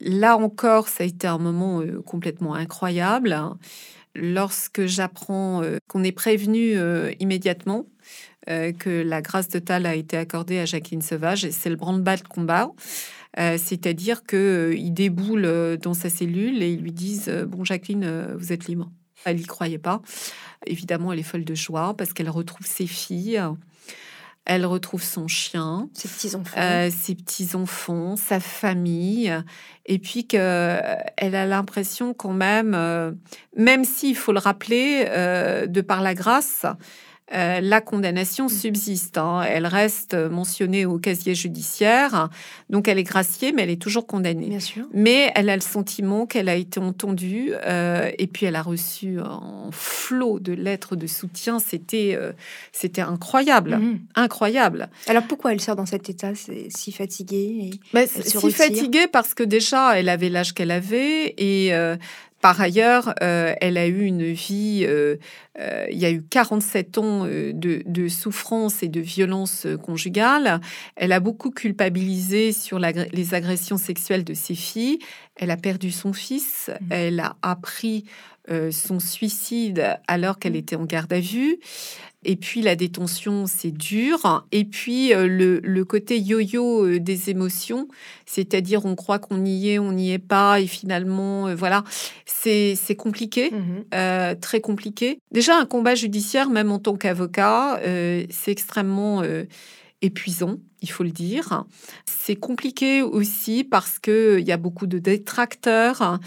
Là 0.00 0.36
encore, 0.36 0.88
ça 0.88 1.02
a 1.02 1.06
été 1.06 1.26
un 1.26 1.38
moment 1.38 1.80
euh, 1.80 2.00
complètement 2.02 2.54
incroyable. 2.54 3.36
Lorsque 4.14 4.86
j'apprends 4.86 5.62
euh, 5.62 5.78
qu'on 5.88 6.04
est 6.04 6.12
prévenu 6.12 6.76
euh, 6.76 7.12
immédiatement 7.20 7.86
que 8.46 9.00
la 9.00 9.22
grâce 9.22 9.48
totale 9.48 9.86
a 9.86 9.94
été 9.94 10.18
accordée 10.18 10.58
à 10.58 10.66
Jacqueline 10.66 11.00
Sauvage, 11.00 11.46
et 11.46 11.50
c'est 11.50 11.70
le 11.70 11.76
branle-bas 11.76 12.18
de 12.18 12.28
combat. 12.28 12.68
C'est-à-dire 13.38 14.22
qu'il 14.24 14.92
déboule 14.92 15.46
euh, 15.46 15.78
dans 15.78 15.94
sa 15.94 16.10
cellule 16.10 16.62
et 16.62 16.70
ils 16.70 16.82
lui 16.82 16.92
disent 16.92 17.30
Bon, 17.48 17.64
Jacqueline, 17.64 18.34
vous 18.36 18.52
êtes 18.52 18.66
libre. 18.66 18.90
Elle 19.24 19.36
n'y 19.36 19.44
croyait 19.46 19.78
pas. 19.78 20.00
Évidemment, 20.66 21.12
elle 21.12 21.18
est 21.18 21.22
folle 21.24 21.44
de 21.44 21.54
joie 21.54 21.94
parce 21.96 22.12
qu'elle 22.12 22.30
retrouve 22.30 22.66
ses 22.66 22.86
filles, 22.86 23.40
elle 24.46 24.66
retrouve 24.66 25.02
son 25.02 25.26
chien, 25.26 25.88
Ces 25.94 26.08
petits-enfants. 26.08 26.60
euh, 26.60 26.90
ses 26.90 27.14
petits-enfants, 27.14 28.16
sa 28.16 28.40
famille, 28.40 29.34
et 29.86 29.98
puis 29.98 30.26
qu'elle 30.26 30.44
a 31.34 31.46
l'impression 31.46 32.12
quand 32.12 32.32
même, 32.32 32.74
euh, 32.74 33.12
même 33.56 33.84
s'il 33.84 34.16
faut 34.16 34.32
le 34.32 34.38
rappeler, 34.38 35.06
euh, 35.08 35.66
de 35.66 35.80
par 35.80 36.02
la 36.02 36.14
grâce, 36.14 36.66
euh, 37.32 37.60
la 37.62 37.80
condamnation 37.80 38.48
subsiste. 38.48 39.16
hein. 39.16 39.42
Elle 39.48 39.66
reste 39.66 40.14
mentionnée 40.14 40.84
au 40.84 40.98
casier 40.98 41.34
judiciaire, 41.34 42.28
donc 42.68 42.86
elle 42.86 42.98
est 42.98 43.02
graciée, 43.04 43.52
mais 43.52 43.62
elle 43.62 43.70
est 43.70 43.80
toujours 43.80 44.06
condamnée. 44.06 44.48
Bien 44.48 44.60
sûr. 44.60 44.84
Mais 44.92 45.32
elle 45.34 45.48
a 45.48 45.54
le 45.56 45.62
sentiment 45.62 46.26
qu'elle 46.26 46.48
a 46.50 46.54
été 46.54 46.80
entendue 46.80 47.52
euh, 47.64 48.10
et 48.18 48.26
puis 48.26 48.44
elle 48.46 48.56
a 48.56 48.62
reçu 48.62 49.18
un 49.20 49.70
flot 49.72 50.38
de 50.38 50.52
lettres 50.52 50.96
de 50.96 51.06
soutien. 51.06 51.58
C'était 51.60 52.14
euh, 52.14 52.32
c'était 52.72 53.00
incroyable, 53.00 53.76
Mhm. 53.78 54.00
incroyable. 54.16 54.90
Alors 55.08 55.22
pourquoi 55.22 55.52
elle 55.52 55.60
sort 55.60 55.76
dans 55.76 55.86
cet 55.86 56.10
état? 56.10 56.32
Si 56.34 56.92
fatiguée 56.92 57.70
et- 57.94 57.98
Elle 57.98 58.08
si 58.08 58.36
retire? 58.36 58.50
fatiguée 58.56 59.06
parce 59.10 59.32
que 59.34 59.42
déjà 59.42 59.98
elle 59.98 60.10
avait 60.10 60.28
l'âge 60.28 60.52
qu'elle 60.52 60.70
avait 60.70 61.34
et 61.38 61.72
par 62.44 62.60
ailleurs 62.60 63.14
euh, 63.22 63.54
elle 63.62 63.78
a 63.78 63.86
eu 63.86 64.04
une 64.04 64.30
vie. 64.30 64.84
euh, 64.86 65.16
euh, 65.58 65.86
il 65.90 65.96
y 65.96 66.04
a 66.04 66.10
eu 66.10 66.22
47 66.22 66.98
ans 66.98 67.24
de, 67.24 67.54
de 67.86 68.08
souffrance 68.08 68.82
et 68.82 68.88
de 68.88 69.00
violence 69.00 69.66
conjugale. 69.82 70.60
Elle 70.94 71.12
a 71.12 71.20
beaucoup 71.20 71.50
culpabilisé 71.50 72.52
sur 72.52 72.78
les 72.78 73.32
agressions 73.32 73.78
sexuelles 73.78 74.24
de 74.24 74.34
ses 74.34 74.54
filles. 74.54 74.98
Elle 75.36 75.50
a 75.50 75.56
perdu 75.56 75.90
son 75.90 76.12
fils. 76.12 76.70
Mhm. 76.82 76.88
Elle 76.90 77.20
a 77.20 77.36
appris 77.40 78.04
son 78.72 79.00
suicide 79.00 79.96
alors 80.06 80.38
qu'elle 80.38 80.54
était 80.54 80.76
en 80.76 80.84
garde 80.84 81.14
à 81.14 81.20
vue. 81.20 81.56
Et 82.24 82.36
puis 82.36 82.62
la 82.62 82.76
détention, 82.76 83.46
c'est 83.46 83.70
dur. 83.70 84.46
Et 84.52 84.64
puis 84.64 85.12
euh, 85.14 85.26
le, 85.26 85.60
le 85.62 85.84
côté 85.84 86.18
yo-yo 86.18 86.84
euh, 86.86 87.00
des 87.00 87.30
émotions, 87.30 87.88
c'est-à-dire 88.26 88.84
on 88.86 88.94
croit 88.94 89.18
qu'on 89.18 89.44
y 89.44 89.70
est, 89.70 89.78
on 89.78 89.92
n'y 89.92 90.12
est 90.12 90.18
pas, 90.18 90.60
et 90.60 90.66
finalement, 90.66 91.48
euh, 91.48 91.54
voilà, 91.54 91.84
c'est 92.26 92.96
compliqué, 92.96 93.50
Mhm. 93.50 93.84
euh, 93.94 94.34
très 94.34 94.60
compliqué. 94.60 95.18
Déjà, 95.32 95.56
un 95.58 95.66
combat 95.66 95.94
judiciaire, 95.94 96.50
même 96.50 96.70
en 96.70 96.78
tant 96.78 96.96
qu'avocat, 96.96 97.78
euh, 97.78 98.24
c'est 98.30 98.50
extrêmement 98.52 99.22
euh, 99.22 99.44
épuisant, 100.02 100.56
il 100.82 100.90
faut 100.90 101.02
le 101.04 101.10
dire. 101.10 101.64
C'est 102.04 102.36
compliqué 102.36 103.00
aussi 103.02 103.64
parce 103.64 103.98
que 103.98 104.38
il 104.38 104.46
y 104.46 104.52
a 104.52 104.58
beaucoup 104.58 104.86
de 104.86 104.98
détracteurs. 104.98 106.20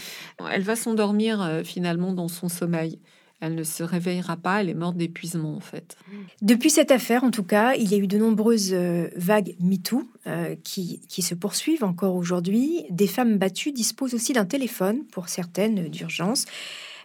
Elle 0.51 0.63
va 0.63 0.75
s'endormir 0.75 1.62
finalement 1.63 2.12
dans 2.12 2.27
son 2.27 2.49
sommeil. 2.49 2.99
Elle 3.39 3.54
ne 3.54 3.63
se 3.63 3.84
réveillera 3.84 4.36
pas, 4.36 4.62
elle 4.62 4.69
est 4.69 4.73
morte 4.73 4.97
d'épuisement 4.97 5.56
en 5.56 5.60
fait. 5.60 5.95
Depuis 6.41 6.71
cette 6.71 6.89
affaire, 6.89 7.23
en 7.23 7.30
tout 7.30 7.43
cas, 7.43 7.76
il 7.76 7.89
y 7.91 7.93
a 7.93 7.97
eu 7.97 8.08
de 8.08 8.17
nombreuses 8.17 8.73
euh, 8.73 9.10
vagues 9.15 9.56
MeToo 9.60 10.04
euh, 10.26 10.56
qui, 10.63 11.02
qui 11.08 11.21
se 11.21 11.36
poursuivent 11.36 11.84
encore 11.84 12.15
aujourd'hui. 12.15 12.86
Des 12.89 13.06
femmes 13.06 13.38
battues 13.38 13.71
disposent 13.71 14.15
aussi 14.15 14.34
d'un 14.34 14.45
téléphone, 14.45 15.06
pour 15.12 15.30
certaines 15.30 15.88
d'urgence. 15.89 16.45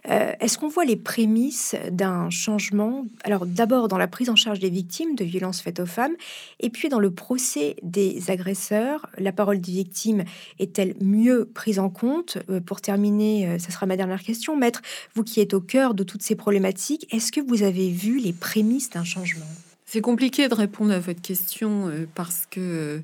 Euh, 0.09 0.33
est-ce 0.39 0.57
qu'on 0.57 0.67
voit 0.67 0.85
les 0.85 0.95
prémices 0.95 1.75
d'un 1.91 2.29
changement? 2.29 3.05
Alors 3.23 3.45
d'abord 3.45 3.87
dans 3.87 3.97
la 3.97 4.07
prise 4.07 4.29
en 4.29 4.35
charge 4.35 4.59
des 4.59 4.69
victimes 4.69 5.15
de 5.15 5.23
violences 5.23 5.61
faites 5.61 5.79
aux 5.79 5.85
femmes, 5.85 6.13
et 6.59 6.69
puis 6.69 6.89
dans 6.89 6.99
le 6.99 7.11
procès 7.11 7.75
des 7.83 8.29
agresseurs, 8.29 9.07
la 9.17 9.31
parole 9.31 9.61
des 9.61 9.71
victimes 9.71 10.23
est-elle 10.59 10.95
mieux 11.01 11.49
prise 11.53 11.79
en 11.79 11.89
compte? 11.89 12.37
Euh, 12.49 12.59
Pour 12.59 12.81
terminer, 12.81 13.57
ce 13.59 13.71
sera 13.71 13.85
ma 13.85 13.97
dernière 13.97 14.21
question, 14.21 14.57
maître, 14.57 14.81
vous 15.15 15.23
qui 15.23 15.39
êtes 15.39 15.53
au 15.53 15.61
cœur 15.61 15.93
de 15.93 16.03
toutes 16.03 16.21
ces 16.21 16.35
problématiques, 16.35 17.07
est-ce 17.13 17.31
que 17.31 17.41
vous 17.41 17.63
avez 17.63 17.89
vu 17.89 18.19
les 18.19 18.33
prémices 18.33 18.89
d'un 18.89 19.03
changement? 19.03 19.45
C'est 19.85 20.01
compliqué 20.01 20.47
de 20.47 20.55
répondre 20.55 20.91
à 20.91 20.99
votre 20.99 21.21
question 21.21 21.91
parce 22.15 22.47
que 22.49 23.01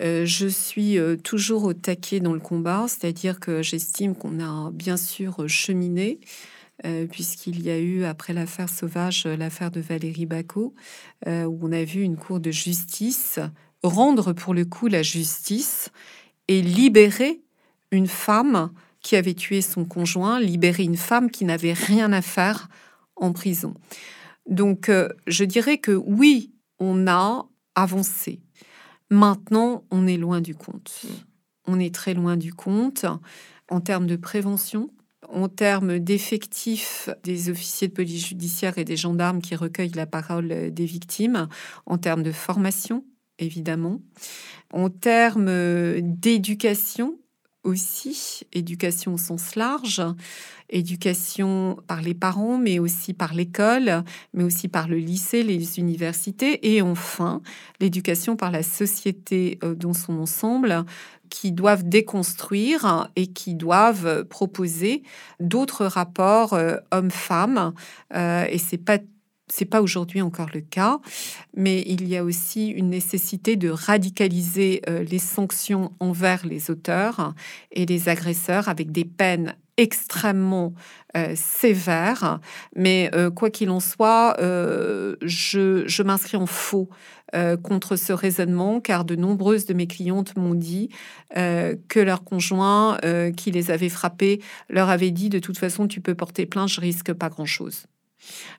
euh, 0.00 0.26
je 0.26 0.46
suis 0.46 0.98
euh, 0.98 1.16
toujours 1.16 1.64
au 1.64 1.72
taquet 1.72 2.20
dans 2.20 2.34
le 2.34 2.40
combat, 2.40 2.86
c'est-à-dire 2.88 3.40
que 3.40 3.62
j'estime 3.62 4.14
qu'on 4.14 4.40
a 4.40 4.70
bien 4.72 4.96
sûr 4.96 5.48
cheminé, 5.48 6.20
euh, 6.84 7.06
puisqu'il 7.06 7.62
y 7.62 7.70
a 7.70 7.78
eu, 7.78 8.04
après 8.04 8.32
l'affaire 8.32 8.68
sauvage, 8.68 9.24
l'affaire 9.24 9.70
de 9.70 9.80
Valérie 9.80 10.26
Bacot, 10.26 10.74
où 11.26 11.58
on 11.62 11.72
a 11.72 11.84
vu 11.84 12.02
une 12.02 12.16
cour 12.16 12.40
de 12.40 12.50
justice 12.50 13.38
rendre 13.82 14.32
pour 14.32 14.52
le 14.52 14.64
coup 14.64 14.88
la 14.88 15.02
justice 15.02 15.90
et 16.48 16.60
libérer 16.60 17.40
une 17.92 18.08
femme 18.08 18.72
qui 19.00 19.16
avait 19.16 19.34
tué 19.34 19.62
son 19.62 19.84
conjoint, 19.84 20.40
libérer 20.40 20.82
une 20.82 20.96
femme 20.96 21.30
qui 21.30 21.44
n'avait 21.44 21.72
rien 21.72 22.12
à 22.12 22.20
faire 22.20 22.68
en 23.14 23.32
prison. 23.32 23.74
Donc, 24.48 24.90
je 25.26 25.44
dirais 25.44 25.78
que 25.78 25.92
oui, 25.92 26.52
on 26.78 27.06
a 27.06 27.46
avancé. 27.74 28.40
Maintenant, 29.10 29.84
on 29.90 30.06
est 30.06 30.16
loin 30.16 30.40
du 30.40 30.54
compte. 30.54 31.02
Mm. 31.04 31.08
On 31.68 31.80
est 31.80 31.94
très 31.94 32.14
loin 32.14 32.36
du 32.36 32.52
compte 32.52 33.06
en 33.68 33.80
termes 33.80 34.06
de 34.06 34.16
prévention, 34.16 34.90
en 35.28 35.48
termes 35.48 35.98
d'effectifs 35.98 37.08
des 37.24 37.50
officiers 37.50 37.88
de 37.88 37.92
police 37.92 38.28
judiciaire 38.28 38.78
et 38.78 38.84
des 38.84 38.96
gendarmes 38.96 39.42
qui 39.42 39.56
recueillent 39.56 39.90
la 39.90 40.06
parole 40.06 40.72
des 40.72 40.86
victimes, 40.86 41.48
en 41.86 41.98
termes 41.98 42.22
de 42.22 42.30
formation, 42.30 43.04
évidemment, 43.38 44.00
en 44.72 44.90
termes 44.90 46.00
d'éducation 46.00 47.18
aussi, 47.66 48.46
éducation 48.52 49.14
au 49.14 49.18
sens 49.18 49.56
large, 49.56 50.02
éducation 50.70 51.76
par 51.86 52.00
les 52.00 52.14
parents, 52.14 52.58
mais 52.58 52.78
aussi 52.78 53.12
par 53.12 53.34
l'école, 53.34 54.04
mais 54.34 54.44
aussi 54.44 54.68
par 54.68 54.88
le 54.88 54.96
lycée, 54.96 55.42
les 55.42 55.78
universités, 55.78 56.74
et 56.74 56.82
enfin 56.82 57.42
l'éducation 57.80 58.36
par 58.36 58.50
la 58.50 58.62
société 58.62 59.58
euh, 59.62 59.74
dans 59.74 59.94
son 59.94 60.18
ensemble, 60.18 60.84
qui 61.28 61.52
doivent 61.52 61.88
déconstruire 61.88 63.10
et 63.16 63.26
qui 63.26 63.54
doivent 63.54 64.24
proposer 64.24 65.02
d'autres 65.40 65.86
rapports 65.86 66.54
euh, 66.54 66.76
hommes-femmes. 66.92 67.74
Euh, 68.14 68.44
et 68.48 68.58
c'est 68.58 68.78
pas 68.78 68.98
c'est 69.48 69.64
pas 69.64 69.82
aujourd'hui 69.82 70.22
encore 70.22 70.48
le 70.52 70.60
cas, 70.60 70.98
mais 71.54 71.82
il 71.86 72.08
y 72.08 72.16
a 72.16 72.24
aussi 72.24 72.68
une 72.68 72.90
nécessité 72.90 73.56
de 73.56 73.68
radicaliser 73.68 74.82
les 74.86 75.18
sanctions 75.18 75.92
envers 76.00 76.44
les 76.46 76.70
auteurs 76.70 77.34
et 77.70 77.86
les 77.86 78.08
agresseurs 78.08 78.68
avec 78.68 78.90
des 78.90 79.04
peines 79.04 79.54
extrêmement 79.76 80.74
euh, 81.16 81.32
sévère. 81.34 82.40
Mais 82.74 83.10
euh, 83.14 83.30
quoi 83.30 83.50
qu'il 83.50 83.70
en 83.70 83.80
soit, 83.80 84.36
euh, 84.40 85.16
je, 85.22 86.02
m'inscris 86.02 86.36
en 86.36 86.46
faux 86.46 86.88
contre 87.64 87.96
ce 87.96 88.14
raisonnement, 88.14 88.80
car 88.80 89.04
de 89.04 89.14
nombreuses 89.14 89.66
de 89.66 89.74
mes 89.74 89.86
clientes 89.88 90.36
m'ont 90.36 90.54
dit 90.54 90.88
que 91.34 92.00
leur 92.00 92.24
conjoint 92.24 92.98
qui 93.36 93.50
les 93.50 93.70
avait 93.70 93.90
frappés 93.90 94.40
leur 94.70 94.88
avait 94.88 95.10
dit 95.10 95.28
de 95.28 95.40
toute 95.40 95.58
façon 95.58 95.86
tu 95.86 96.00
peux 96.00 96.14
porter 96.14 96.46
plainte, 96.46 96.68
je 96.68 96.80
risque 96.80 97.12
pas 97.12 97.28
grand-chose. 97.28 97.88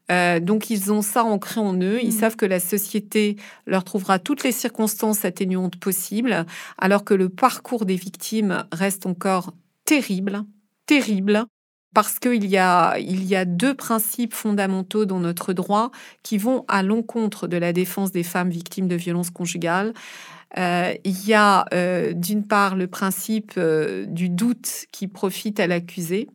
Donc 0.10 0.69
ils 0.69 0.91
ont 0.91 1.01
ça 1.01 1.23
ancré 1.23 1.60
en 1.60 1.73
eux, 1.82 1.99
ils 2.01 2.10
mmh. 2.10 2.19
savent 2.19 2.36
que 2.36 2.45
la 2.45 2.60
société 2.60 3.36
leur 3.65 3.84
trouvera 3.84 4.19
toutes 4.19 4.43
les 4.43 4.51
circonstances 4.51 5.25
atténuantes 5.25 5.77
possibles, 5.77 6.45
alors 6.77 7.03
que 7.03 7.13
le 7.13 7.30
parcours 7.30 7.86
des 7.86 7.95
victimes 7.95 8.65
reste 8.71 9.06
encore 9.06 9.53
terrible, 9.86 10.43
terrible 10.86 11.45
parce 11.97 12.19
qu'il 12.19 12.45
y 12.45 12.58
a, 12.58 12.99
il 12.99 13.23
y 13.23 13.36
a 13.36 13.43
deux 13.43 13.73
principes 13.73 14.36
fondamentaux 14.36 15.06
dans 15.06 15.19
notre 15.19 15.51
droit 15.53 15.89
qui 16.21 16.38
vont 16.38 16.63
à 16.67 16.84
l'encontre 16.84 17.47
de 17.47 17.58
la 17.58 17.73
défense 17.73 18.12
des 18.12 18.21
femmes 18.21 18.51
victimes 18.51 18.88
de 18.88 18.95
violences 18.95 19.32
conjugales. 19.32 19.93
Euh, 20.60 20.93
il 21.03 21.27
y 21.27 21.34
a 21.34 21.65
euh, 21.73 22.13
d'une 22.13 22.45
part 22.45 22.75
le 22.75 22.86
principe 22.86 23.53
euh, 23.58 24.06
du 24.06 24.30
doute 24.30 24.86
qui 24.91 25.08
profite 25.08 25.60
à 25.60 25.65
l'accusé. 25.65 26.30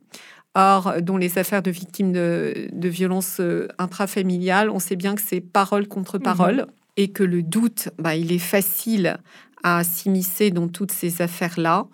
Or, 0.55 1.01
dans 1.01 1.17
les 1.17 1.37
affaires 1.37 1.63
de 1.63 1.71
victimes 1.71 2.11
de, 2.11 2.69
de 2.71 2.89
violences 2.89 3.41
intrafamiliales, 3.79 4.69
on 4.69 4.79
sait 4.79 4.95
bien 4.95 5.15
que 5.15 5.21
c'est 5.21 5.41
parole 5.41 5.87
contre 5.87 6.19
mmh 6.19 6.21
parole 6.23 6.67
et 6.97 7.11
que 7.11 7.23
le 7.23 7.41
doute, 7.41 7.89
bah, 7.97 8.15
il 8.15 8.31
est 8.31 8.37
facile 8.37 9.17
à 9.63 9.83
s'immiscer 9.83 10.51
dans 10.51 10.67
toutes 10.67 10.91
ces 10.91 11.21
affaires-là. 11.21 11.87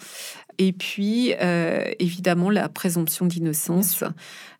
Et 0.58 0.74
puis, 0.74 1.34
euh, 1.41 1.89
évidemment, 2.00 2.50
la 2.50 2.67
présomption 2.67 3.26
d'innocence, 3.26 4.04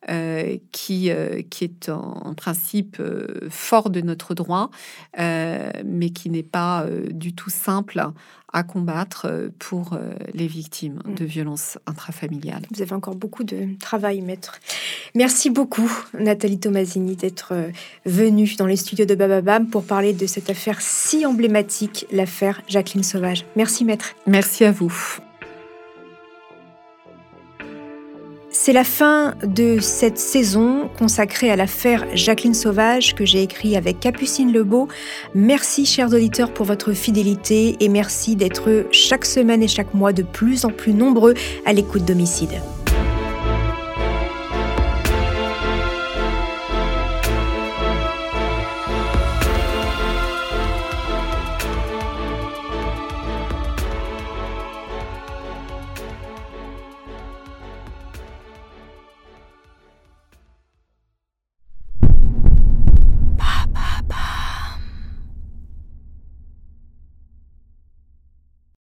euh, 0.10 0.58
qui, 0.72 1.12
euh, 1.12 1.42
qui 1.42 1.66
est 1.66 1.90
en, 1.90 2.34
principe 2.36 3.02
fort 3.50 3.90
de 3.90 4.00
notre 4.00 4.34
droit, 4.34 4.70
mais 5.18 6.10
qui 6.12 6.30
n'est 6.30 6.42
pas 6.44 6.86
du 7.12 7.34
tout 7.34 7.50
simple 7.50 8.02
à 8.54 8.64
combattre 8.64 9.52
pour 9.60 9.98
les 10.34 10.48
victimes 10.48 11.02
mm. 11.06 11.16
de 11.16 11.26
violences 11.26 11.78
intrafamiliales. 11.86 12.64
Vous 12.74 12.82
avez 12.82 12.94
encore 12.94 13.16
beaucoup 13.16 13.44
de 13.44 13.78
travail, 13.80 14.22
maître. 14.22 14.60
Merci 15.16 15.50
beaucoup, 15.50 15.92
Nathalie 16.18 16.60
Tomasini, 16.60 17.16
d'être 17.16 17.54
venue 18.06 18.56
dans 18.58 18.66
les 18.66 18.76
studios 18.76 19.06
de 19.06 19.16
Bababam 19.16 19.68
pour 19.68 19.84
parler 19.84 20.14
de 20.14 20.26
cette 20.26 20.50
affaire 20.50 20.82
si 20.82 21.26
emblématique, 21.26 22.06
l'affaire 22.12 22.62
Jacqueline 22.68 23.04
Sauvage. 23.04 23.46
Merci, 23.56 23.86
maître. 23.86 24.16
Merci 24.28 24.66
à 24.66 24.72
vous. 24.72 25.20
C'est 28.62 28.74
la 28.74 28.84
fin 28.84 29.36
de 29.42 29.80
cette 29.80 30.18
saison 30.18 30.90
consacrée 31.00 31.50
à 31.50 31.56
l'affaire 31.56 32.06
Jacqueline 32.14 32.54
Sauvage 32.54 33.16
que 33.16 33.24
j'ai 33.26 33.42
écrit 33.42 33.78
avec 33.78 34.02
Capucine 34.02 34.52
Lebeau. 34.52 34.90
Merci 35.34 35.86
chers 35.86 36.10
auditeurs 36.10 36.54
pour 36.54 36.66
votre 36.66 36.92
fidélité 36.92 37.78
et 37.80 37.88
merci 37.88 38.36
d'être 38.36 38.86
chaque 38.92 39.24
semaine 39.24 39.64
et 39.64 39.70
chaque 39.70 39.94
mois 39.94 40.12
de 40.12 40.24
plus 40.24 40.66
en 40.66 40.72
plus 40.72 40.94
nombreux 40.94 41.36
à 41.66 41.72
l'écoute 41.72 42.04
d'Homicide. 42.04 42.62